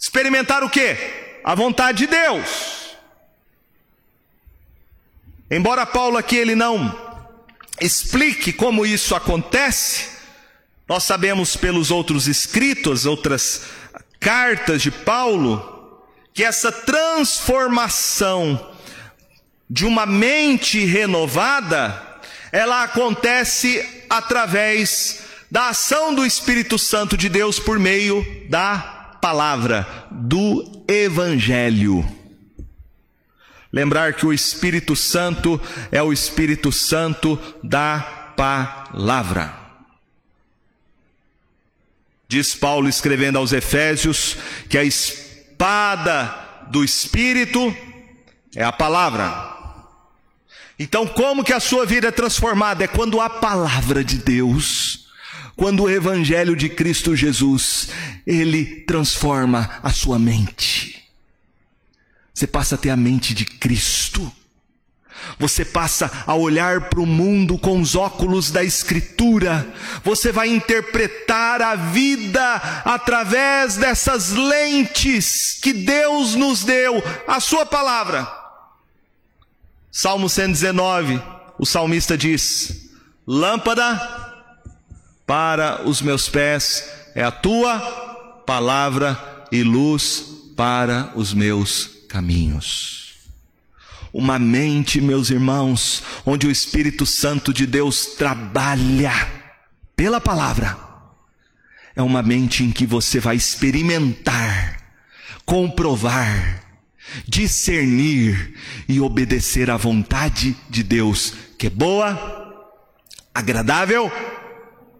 Experimentar 0.00 0.64
o 0.64 0.70
que? 0.70 0.96
A 1.44 1.54
vontade 1.54 1.98
de 1.98 2.06
Deus. 2.06 2.77
Embora 5.50 5.86
Paulo 5.86 6.18
aqui 6.18 6.36
ele 6.36 6.54
não 6.54 6.94
explique 7.80 8.52
como 8.52 8.84
isso 8.84 9.14
acontece, 9.14 10.10
nós 10.86 11.04
sabemos 11.04 11.56
pelos 11.56 11.90
outros 11.90 12.28
escritos, 12.28 13.06
outras 13.06 13.62
cartas 14.20 14.82
de 14.82 14.90
Paulo, 14.90 16.02
que 16.34 16.44
essa 16.44 16.70
transformação 16.70 18.74
de 19.70 19.86
uma 19.86 20.06
mente 20.06 20.84
renovada, 20.84 22.20
ela 22.52 22.82
acontece 22.82 24.04
através 24.08 25.20
da 25.50 25.68
ação 25.68 26.14
do 26.14 26.26
Espírito 26.26 26.78
Santo 26.78 27.16
de 27.16 27.28
Deus 27.28 27.58
por 27.58 27.78
meio 27.78 28.26
da 28.48 28.78
palavra, 29.20 29.86
do 30.10 30.84
Evangelho. 30.88 32.17
Lembrar 33.72 34.14
que 34.14 34.24
o 34.24 34.32
Espírito 34.32 34.96
Santo 34.96 35.60
é 35.92 36.02
o 36.02 36.12
Espírito 36.12 36.72
Santo 36.72 37.38
da 37.62 38.00
palavra. 38.36 39.54
Diz 42.26 42.54
Paulo 42.54 42.88
escrevendo 42.88 43.38
aos 43.38 43.52
Efésios 43.52 44.36
que 44.68 44.76
a 44.76 44.84
espada 44.84 46.66
do 46.70 46.84
Espírito 46.84 47.74
é 48.54 48.62
a 48.62 48.72
palavra. 48.72 49.56
Então, 50.78 51.06
como 51.06 51.42
que 51.42 51.52
a 51.52 51.60
sua 51.60 51.84
vida 51.84 52.08
é 52.08 52.12
transformada? 52.12 52.84
É 52.84 52.86
quando 52.86 53.20
a 53.20 53.28
palavra 53.28 54.04
de 54.04 54.18
Deus, 54.18 55.08
quando 55.56 55.84
o 55.84 55.90
Evangelho 55.90 56.54
de 56.54 56.68
Cristo 56.68 57.16
Jesus, 57.16 57.88
ele 58.26 58.82
transforma 58.82 59.80
a 59.82 59.90
sua 59.90 60.18
mente. 60.18 60.97
Você 62.38 62.46
passa 62.46 62.76
a 62.76 62.78
ter 62.78 62.90
a 62.90 62.96
mente 62.96 63.34
de 63.34 63.44
Cristo. 63.44 64.32
Você 65.40 65.64
passa 65.64 66.08
a 66.24 66.36
olhar 66.36 66.88
para 66.88 67.00
o 67.00 67.06
mundo 67.06 67.58
com 67.58 67.80
os 67.80 67.96
óculos 67.96 68.52
da 68.52 68.62
Escritura. 68.62 69.66
Você 70.04 70.30
vai 70.30 70.46
interpretar 70.46 71.60
a 71.60 71.74
vida 71.74 72.54
através 72.84 73.76
dessas 73.76 74.30
lentes 74.30 75.58
que 75.60 75.72
Deus 75.72 76.36
nos 76.36 76.62
deu, 76.62 77.02
a 77.26 77.40
Sua 77.40 77.66
palavra. 77.66 78.32
Salmo 79.90 80.28
119, 80.28 81.20
o 81.58 81.66
salmista 81.66 82.16
diz: 82.16 82.88
Lâmpada 83.26 83.98
para 85.26 85.82
os 85.88 86.00
meus 86.00 86.28
pés 86.28 86.88
é 87.16 87.24
a 87.24 87.32
tua 87.32 87.80
palavra 88.46 89.48
e 89.50 89.64
luz 89.64 90.24
para 90.54 91.10
os 91.16 91.34
meus 91.34 91.97
caminhos. 92.18 93.14
Uma 94.12 94.40
mente, 94.40 95.00
meus 95.00 95.30
irmãos, 95.30 96.02
onde 96.26 96.48
o 96.48 96.50
Espírito 96.50 97.06
Santo 97.06 97.54
de 97.54 97.64
Deus 97.64 98.06
trabalha 98.16 99.12
pela 99.94 100.20
palavra, 100.20 100.76
é 101.94 102.02
uma 102.02 102.20
mente 102.20 102.64
em 102.64 102.72
que 102.72 102.84
você 102.84 103.20
vai 103.20 103.36
experimentar, 103.36 104.82
comprovar, 105.46 106.64
discernir 107.26 108.54
e 108.88 109.00
obedecer 109.00 109.70
à 109.70 109.76
vontade 109.76 110.56
de 110.68 110.82
Deus, 110.82 111.34
que 111.56 111.68
é 111.68 111.70
boa, 111.70 112.72
agradável 113.32 114.10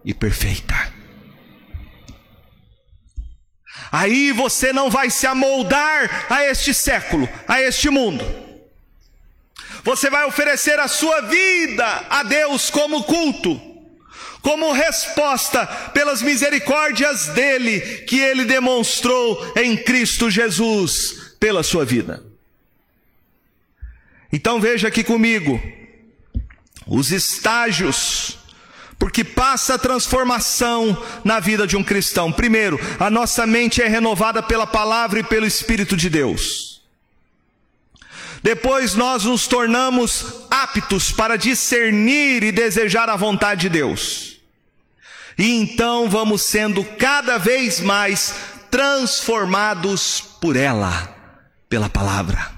e 0.05 0.13
perfeita. 0.13 0.98
Aí 3.91 4.31
você 4.31 4.71
não 4.71 4.89
vai 4.89 5.09
se 5.09 5.25
amoldar 5.25 6.27
a 6.29 6.45
este 6.45 6.73
século, 6.73 7.27
a 7.47 7.61
este 7.61 7.89
mundo. 7.89 8.23
Você 9.83 10.09
vai 10.09 10.25
oferecer 10.25 10.79
a 10.79 10.87
sua 10.87 11.21
vida 11.21 11.85
a 12.09 12.23
Deus 12.23 12.69
como 12.69 13.03
culto, 13.03 13.59
como 14.41 14.71
resposta 14.71 15.65
pelas 15.93 16.21
misericórdias 16.21 17.27
dele 17.27 17.79
que 18.05 18.19
ele 18.19 18.45
demonstrou 18.45 19.53
em 19.55 19.75
Cristo 19.77 20.29
Jesus 20.29 21.35
pela 21.39 21.63
sua 21.63 21.85
vida. 21.85 22.23
Então 24.31 24.59
veja 24.59 24.87
aqui 24.87 25.03
comigo 25.03 25.59
os 26.85 27.11
estágios 27.11 28.38
porque 28.99 29.23
passa 29.23 29.75
a 29.75 29.79
transformação 29.79 31.01
na 31.23 31.39
vida 31.39 31.65
de 31.65 31.77
um 31.77 31.83
cristão. 31.83 32.33
Primeiro, 32.33 32.77
a 32.99 33.09
nossa 33.09 33.47
mente 33.47 33.81
é 33.81 33.87
renovada 33.87 34.43
pela 34.43 34.67
palavra 34.67 35.21
e 35.21 35.23
pelo 35.23 35.45
Espírito 35.45 35.95
de 35.95 36.09
Deus. 36.09 36.81
Depois 38.43 38.95
nós 38.95 39.23
nos 39.23 39.47
tornamos 39.47 40.43
aptos 40.51 41.11
para 41.11 41.37
discernir 41.37 42.43
e 42.43 42.51
desejar 42.51 43.09
a 43.09 43.15
vontade 43.15 43.61
de 43.61 43.69
Deus. 43.69 44.39
E 45.37 45.49
então 45.55 46.09
vamos 46.09 46.41
sendo 46.41 46.83
cada 46.83 47.37
vez 47.37 47.79
mais 47.79 48.35
transformados 48.69 50.21
por 50.41 50.57
ela, 50.57 51.15
pela 51.69 51.89
palavra. 51.89 52.51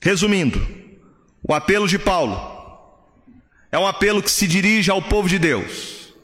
Resumindo, 0.00 0.66
o 1.42 1.54
apelo 1.54 1.88
de 1.88 1.98
Paulo 1.98 2.55
é 3.70 3.78
um 3.78 3.86
apelo 3.86 4.22
que 4.22 4.30
se 4.30 4.46
dirige 4.46 4.90
ao 4.90 5.02
povo 5.02 5.28
de 5.28 5.38
Deus. 5.38 6.14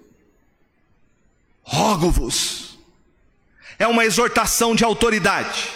Rogo-vos. 1.63 2.79
É 3.79 3.87
uma 3.87 4.05
exortação 4.05 4.75
de 4.75 4.85
autoridade. 4.85 5.69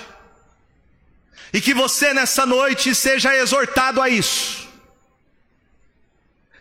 E 1.53 1.61
que 1.61 1.73
você 1.73 2.13
nessa 2.13 2.45
noite 2.45 2.95
seja 2.95 3.35
exortado 3.35 4.03
a 4.03 4.09
isso. 4.09 4.69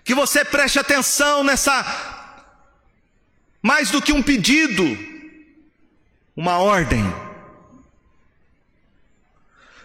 Que 0.04 0.16
você 0.16 0.46
preste 0.46 0.80
atenção 0.80 1.44
nessa, 1.44 1.84
mais 3.62 3.90
do 3.90 4.02
que 4.02 4.14
um 4.14 4.22
pedido, 4.22 4.86
uma 6.36 6.60
ordem. 6.60 7.04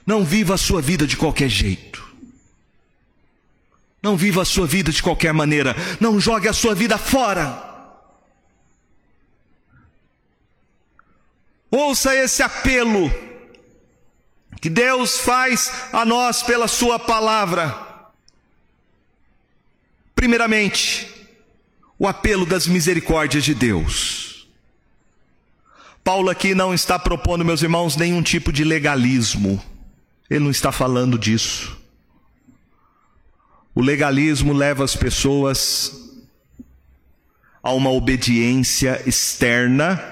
Não 0.06 0.24
viva 0.24 0.54
a 0.54 0.58
sua 0.58 0.80
vida 0.80 1.06
de 1.06 1.16
qualquer 1.16 1.48
jeito. 1.48 1.99
Não 4.02 4.16
viva 4.16 4.42
a 4.42 4.44
sua 4.44 4.66
vida 4.66 4.90
de 4.90 5.02
qualquer 5.02 5.32
maneira. 5.32 5.76
Não 6.00 6.18
jogue 6.18 6.48
a 6.48 6.52
sua 6.52 6.74
vida 6.74 6.96
fora. 6.96 7.68
Ouça 11.70 12.14
esse 12.16 12.42
apelo 12.42 13.12
que 14.60 14.68
Deus 14.68 15.18
faz 15.18 15.70
a 15.92 16.04
nós 16.04 16.42
pela 16.42 16.68
Sua 16.68 16.98
palavra. 16.98 17.88
Primeiramente, 20.14 21.08
o 21.98 22.06
apelo 22.06 22.44
das 22.44 22.66
misericórdias 22.66 23.44
de 23.44 23.54
Deus. 23.54 24.48
Paulo 26.02 26.28
aqui 26.28 26.54
não 26.54 26.74
está 26.74 26.98
propondo, 26.98 27.44
meus 27.44 27.62
irmãos, 27.62 27.96
nenhum 27.96 28.22
tipo 28.22 28.52
de 28.52 28.64
legalismo. 28.64 29.62
Ele 30.28 30.40
não 30.40 30.50
está 30.50 30.72
falando 30.72 31.18
disso. 31.18 31.79
O 33.72 33.80
legalismo 33.80 34.52
leva 34.52 34.84
as 34.84 34.96
pessoas 34.96 35.92
a 37.62 37.72
uma 37.72 37.90
obediência 37.90 39.00
externa, 39.06 40.02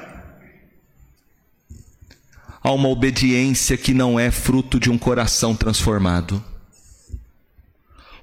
a 2.62 2.70
uma 2.70 2.88
obediência 2.88 3.76
que 3.76 3.92
não 3.92 4.18
é 4.18 4.30
fruto 4.30 4.78
de 4.78 4.90
um 4.90 4.96
coração 4.96 5.56
transformado. 5.56 6.42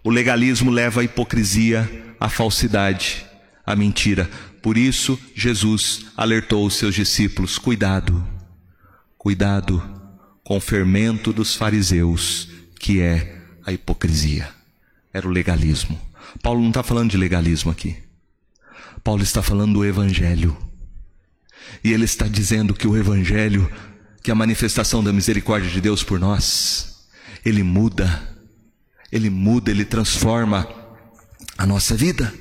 O 0.04 0.10
legalismo 0.10 0.72
leva 0.72 1.02
à 1.02 1.04
hipocrisia, 1.04 2.16
à 2.18 2.30
falsidade, 2.30 3.26
à 3.66 3.76
mentira. 3.76 4.30
Por 4.62 4.78
isso, 4.78 5.20
Jesus 5.36 6.06
alertou 6.16 6.66
os 6.66 6.76
seus 6.76 6.96
discípulos: 6.96 7.58
cuidado, 7.58 8.26
cuidado 9.18 9.84
com 10.46 10.56
o 10.56 10.62
fermento 10.62 11.34
dos 11.34 11.56
fariseus, 11.56 12.48
que 12.80 13.02
é 13.02 13.42
a 13.66 13.74
hipocrisia 13.74 14.55
era 15.16 15.26
o 15.26 15.32
legalismo. 15.32 15.98
Paulo 16.44 16.60
não 16.60 16.68
está 16.68 16.84
falando 16.84 17.12
de 17.12 17.16
legalismo 17.16 17.72
aqui. 17.72 17.96
Paulo 19.02 19.24
está 19.24 19.42
falando 19.42 19.76
do 19.76 19.86
Evangelho. 19.86 20.58
E 21.82 21.94
ele 21.94 22.04
está 22.04 22.28
dizendo 22.28 22.74
que 22.74 22.86
o 22.86 22.98
Evangelho, 22.98 23.72
que 24.22 24.30
a 24.30 24.36
manifestação 24.36 25.02
da 25.02 25.14
misericórdia 25.14 25.70
de 25.70 25.80
Deus 25.80 26.04
por 26.04 26.20
nós, 26.20 27.08
ele 27.46 27.64
muda, 27.64 28.30
ele 29.10 29.30
muda, 29.30 29.72
ele 29.72 29.86
transforma 29.86 30.68
a 31.58 31.66
nossa 31.66 31.96
vida. 31.96 32.34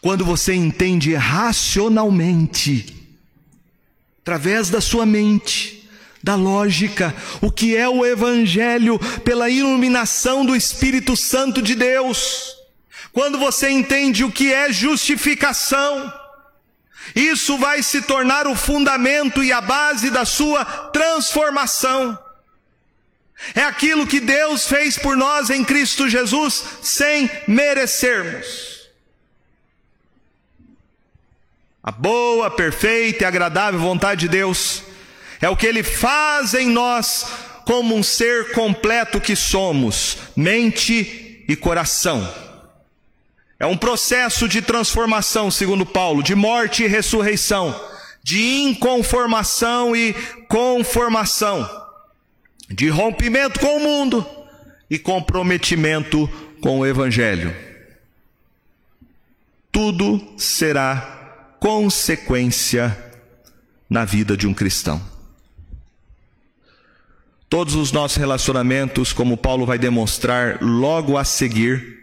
Quando 0.00 0.24
você 0.24 0.54
entende 0.54 1.14
racionalmente, 1.14 3.06
através 4.22 4.70
da 4.70 4.80
sua 4.80 5.04
mente, 5.04 5.79
da 6.22 6.34
lógica, 6.34 7.14
o 7.40 7.50
que 7.50 7.76
é 7.76 7.88
o 7.88 8.04
Evangelho 8.04 8.98
pela 9.24 9.48
iluminação 9.48 10.44
do 10.44 10.54
Espírito 10.54 11.16
Santo 11.16 11.62
de 11.62 11.74
Deus. 11.74 12.56
Quando 13.12 13.38
você 13.38 13.70
entende 13.70 14.22
o 14.22 14.30
que 14.30 14.52
é 14.52 14.72
justificação, 14.72 16.12
isso 17.14 17.56
vai 17.58 17.82
se 17.82 18.02
tornar 18.02 18.46
o 18.46 18.54
fundamento 18.54 19.42
e 19.42 19.50
a 19.52 19.60
base 19.60 20.10
da 20.10 20.24
sua 20.24 20.64
transformação. 20.64 22.18
É 23.54 23.62
aquilo 23.62 24.06
que 24.06 24.20
Deus 24.20 24.66
fez 24.66 24.98
por 24.98 25.16
nós 25.16 25.48
em 25.48 25.64
Cristo 25.64 26.08
Jesus 26.08 26.62
sem 26.82 27.30
merecermos. 27.48 28.70
A 31.82 31.90
boa, 31.90 32.50
perfeita 32.50 33.24
e 33.24 33.26
agradável 33.26 33.80
vontade 33.80 34.20
de 34.20 34.28
Deus 34.28 34.82
é 35.40 35.48
o 35.48 35.56
que 35.56 35.66
Ele 35.66 35.82
faz 35.82 36.54
em 36.54 36.68
nós 36.68 37.26
como 37.64 37.94
um 37.94 38.02
ser 38.02 38.52
completo 38.52 39.20
que 39.20 39.36
somos, 39.36 40.18
mente 40.36 41.44
e 41.48 41.56
coração. 41.56 42.28
É 43.58 43.66
um 43.66 43.76
processo 43.76 44.48
de 44.48 44.62
transformação, 44.62 45.50
segundo 45.50 45.86
Paulo, 45.86 46.22
de 46.22 46.34
morte 46.34 46.82
e 46.82 46.86
ressurreição, 46.86 47.78
de 48.22 48.42
inconformação 48.62 49.94
e 49.94 50.14
conformação, 50.48 51.68
de 52.68 52.88
rompimento 52.88 53.60
com 53.60 53.76
o 53.76 53.80
mundo 53.80 54.26
e 54.90 54.98
comprometimento 54.98 56.28
com 56.60 56.80
o 56.80 56.86
Evangelho. 56.86 57.54
Tudo 59.70 60.34
será 60.36 61.56
consequência 61.60 62.96
na 63.88 64.04
vida 64.04 64.36
de 64.36 64.46
um 64.46 64.54
cristão. 64.54 65.19
Todos 67.50 67.74
os 67.74 67.90
nossos 67.90 68.16
relacionamentos, 68.16 69.12
como 69.12 69.36
Paulo 69.36 69.66
vai 69.66 69.76
demonstrar 69.76 70.62
logo 70.62 71.18
a 71.18 71.24
seguir, 71.24 71.98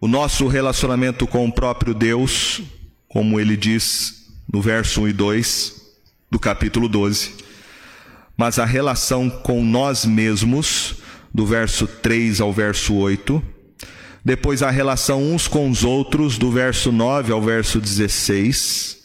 o 0.00 0.08
nosso 0.08 0.48
relacionamento 0.48 1.24
com 1.24 1.46
o 1.46 1.52
próprio 1.52 1.94
Deus, 1.94 2.60
como 3.06 3.38
ele 3.38 3.56
diz 3.56 4.26
no 4.52 4.60
verso 4.60 5.02
1 5.02 5.08
e 5.08 5.12
2 5.12 5.82
do 6.28 6.36
capítulo 6.36 6.88
12, 6.88 7.36
mas 8.36 8.58
a 8.58 8.64
relação 8.64 9.30
com 9.30 9.62
nós 9.64 10.04
mesmos, 10.04 10.96
do 11.32 11.46
verso 11.46 11.86
3 11.86 12.40
ao 12.40 12.52
verso 12.52 12.94
8, 12.96 13.40
depois 14.24 14.64
a 14.64 14.70
relação 14.70 15.22
uns 15.22 15.46
com 15.46 15.70
os 15.70 15.84
outros, 15.84 16.38
do 16.38 16.50
verso 16.50 16.90
9 16.90 17.32
ao 17.32 17.40
verso 17.40 17.80
16, 17.80 18.98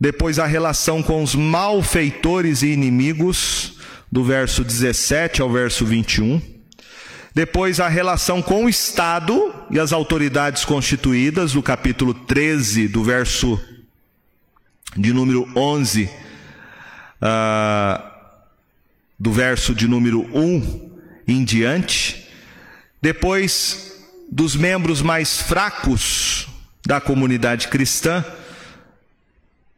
depois 0.00 0.38
a 0.38 0.46
relação 0.46 1.02
com 1.02 1.22
os 1.22 1.34
malfeitores 1.34 2.62
e 2.62 2.68
inimigos, 2.68 3.77
do 4.10 4.24
verso 4.24 4.64
17 4.64 5.42
ao 5.42 5.50
verso 5.50 5.84
21. 5.84 6.40
Depois 7.34 7.78
a 7.78 7.88
relação 7.88 8.42
com 8.42 8.64
o 8.64 8.68
Estado 8.68 9.54
e 9.70 9.78
as 9.78 9.92
autoridades 9.92 10.64
constituídas, 10.64 11.52
do 11.52 11.62
capítulo 11.62 12.14
13, 12.14 12.88
do 12.88 13.04
verso 13.04 13.60
de 14.96 15.12
número 15.12 15.48
11 15.54 16.10
uh, 17.22 18.08
do 19.18 19.32
verso 19.32 19.74
de 19.74 19.86
número 19.86 20.22
1 20.34 20.90
em 21.26 21.44
diante, 21.44 22.28
depois 23.02 23.92
dos 24.30 24.56
membros 24.56 25.02
mais 25.02 25.40
fracos 25.40 26.48
da 26.86 27.00
comunidade 27.00 27.68
cristã, 27.68 28.24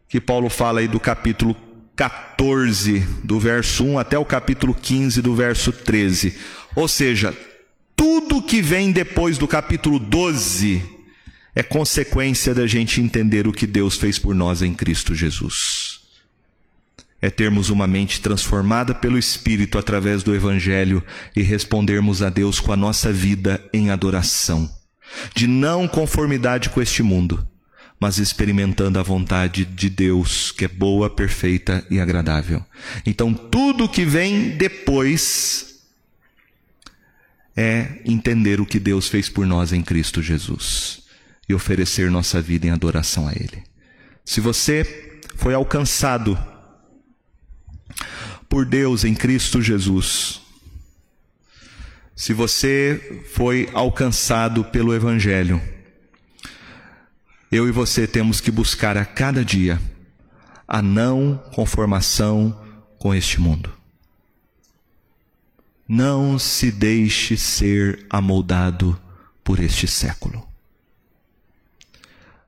que 0.08 0.20
Paulo 0.20 0.48
fala 0.48 0.80
aí 0.80 0.88
do 0.88 1.00
capítulo 1.00 1.56
14, 2.00 3.00
do 3.22 3.38
verso 3.38 3.84
1 3.84 3.98
até 3.98 4.18
o 4.18 4.24
capítulo 4.24 4.74
15, 4.74 5.20
do 5.20 5.34
verso 5.34 5.70
13. 5.70 6.34
Ou 6.74 6.88
seja, 6.88 7.36
tudo 7.94 8.40
que 8.40 8.62
vem 8.62 8.90
depois 8.90 9.36
do 9.36 9.46
capítulo 9.46 9.98
12 9.98 10.82
é 11.54 11.62
consequência 11.62 12.54
da 12.54 12.66
gente 12.66 13.02
entender 13.02 13.46
o 13.46 13.52
que 13.52 13.66
Deus 13.66 13.98
fez 13.98 14.18
por 14.18 14.34
nós 14.34 14.62
em 14.62 14.72
Cristo 14.72 15.14
Jesus. 15.14 16.00
É 17.20 17.28
termos 17.28 17.68
uma 17.68 17.86
mente 17.86 18.22
transformada 18.22 18.94
pelo 18.94 19.18
Espírito 19.18 19.76
através 19.76 20.22
do 20.22 20.34
Evangelho 20.34 21.04
e 21.36 21.42
respondermos 21.42 22.22
a 22.22 22.30
Deus 22.30 22.60
com 22.60 22.72
a 22.72 22.76
nossa 22.78 23.12
vida 23.12 23.62
em 23.74 23.90
adoração, 23.90 24.70
de 25.34 25.46
não 25.46 25.86
conformidade 25.86 26.70
com 26.70 26.80
este 26.80 27.02
mundo, 27.02 27.46
mas 28.00 28.16
experimentando 28.16 28.98
a 28.98 29.02
vontade 29.02 29.66
de 29.66 29.90
Deus, 29.90 30.50
que 30.50 30.64
é 30.64 30.68
boa, 30.68 31.10
perfeita 31.10 31.84
e 31.90 32.00
agradável. 32.00 32.64
Então, 33.04 33.34
tudo 33.34 33.88
que 33.88 34.06
vem 34.06 34.56
depois 34.56 35.84
é 37.54 38.00
entender 38.06 38.58
o 38.58 38.64
que 38.64 38.80
Deus 38.80 39.06
fez 39.06 39.28
por 39.28 39.46
nós 39.46 39.70
em 39.74 39.82
Cristo 39.82 40.22
Jesus 40.22 41.02
e 41.46 41.52
oferecer 41.52 42.10
nossa 42.10 42.40
vida 42.40 42.66
em 42.66 42.70
adoração 42.70 43.28
a 43.28 43.32
Ele. 43.32 43.62
Se 44.24 44.40
você 44.40 45.20
foi 45.36 45.52
alcançado 45.52 46.38
por 48.48 48.64
Deus 48.64 49.04
em 49.04 49.14
Cristo 49.14 49.60
Jesus, 49.60 50.40
se 52.16 52.32
você 52.32 53.22
foi 53.34 53.68
alcançado 53.74 54.64
pelo 54.64 54.94
Evangelho, 54.94 55.60
eu 57.50 57.68
e 57.68 57.72
você 57.72 58.06
temos 58.06 58.40
que 58.40 58.50
buscar 58.50 58.96
a 58.96 59.04
cada 59.04 59.44
dia 59.44 59.80
a 60.68 60.80
não 60.80 61.36
conformação 61.52 62.56
com 62.96 63.12
este 63.12 63.40
mundo. 63.40 63.72
Não 65.88 66.38
se 66.38 66.70
deixe 66.70 67.36
ser 67.36 68.06
amoldado 68.08 68.96
por 69.42 69.58
este 69.58 69.88
século, 69.88 70.46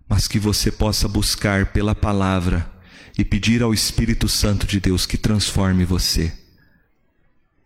mas 0.08 0.28
que 0.28 0.38
você 0.38 0.70
possa 0.70 1.08
buscar 1.08 1.72
pela 1.72 1.96
palavra 1.96 2.70
e 3.18 3.24
pedir 3.24 3.60
ao 3.60 3.74
Espírito 3.74 4.28
Santo 4.28 4.68
de 4.68 4.78
Deus 4.78 5.04
que 5.04 5.16
transforme 5.16 5.84
você, 5.84 6.32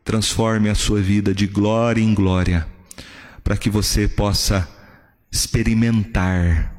transforme 0.03 0.71
a 0.71 0.75
sua 0.75 1.03
vida 1.03 1.35
de 1.35 1.47
glória 1.47 2.01
em 2.01 2.15
glória, 2.15 2.67
para 3.45 3.59
que 3.59 3.69
você 3.69 4.09
possa 4.09 4.67
experimentar 5.31 6.76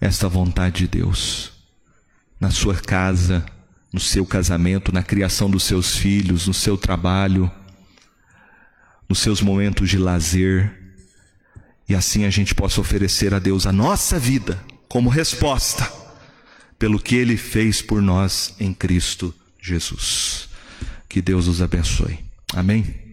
esta 0.00 0.28
vontade 0.28 0.80
de 0.80 0.88
Deus 0.88 1.52
na 2.40 2.50
sua 2.50 2.74
casa, 2.74 3.44
no 3.92 3.98
seu 3.98 4.24
casamento, 4.24 4.92
na 4.92 5.02
criação 5.02 5.50
dos 5.50 5.64
seus 5.64 5.96
filhos, 5.96 6.46
no 6.46 6.54
seu 6.54 6.76
trabalho, 6.76 7.50
nos 9.08 9.18
seus 9.18 9.40
momentos 9.40 9.88
de 9.88 9.98
lazer, 9.98 10.72
e 11.88 11.94
assim 11.94 12.24
a 12.24 12.30
gente 12.30 12.54
possa 12.54 12.80
oferecer 12.80 13.32
a 13.32 13.38
Deus 13.38 13.66
a 13.66 13.72
nossa 13.72 14.18
vida 14.18 14.62
como 14.88 15.08
resposta 15.08 15.90
pelo 16.78 17.00
que 17.00 17.16
ele 17.16 17.36
fez 17.36 17.80
por 17.80 18.02
nós 18.02 18.54
em 18.60 18.74
Cristo 18.74 19.34
Jesus. 19.60 20.48
Que 21.08 21.22
Deus 21.22 21.48
os 21.48 21.62
abençoe. 21.62 22.18
Amém. 22.54 23.07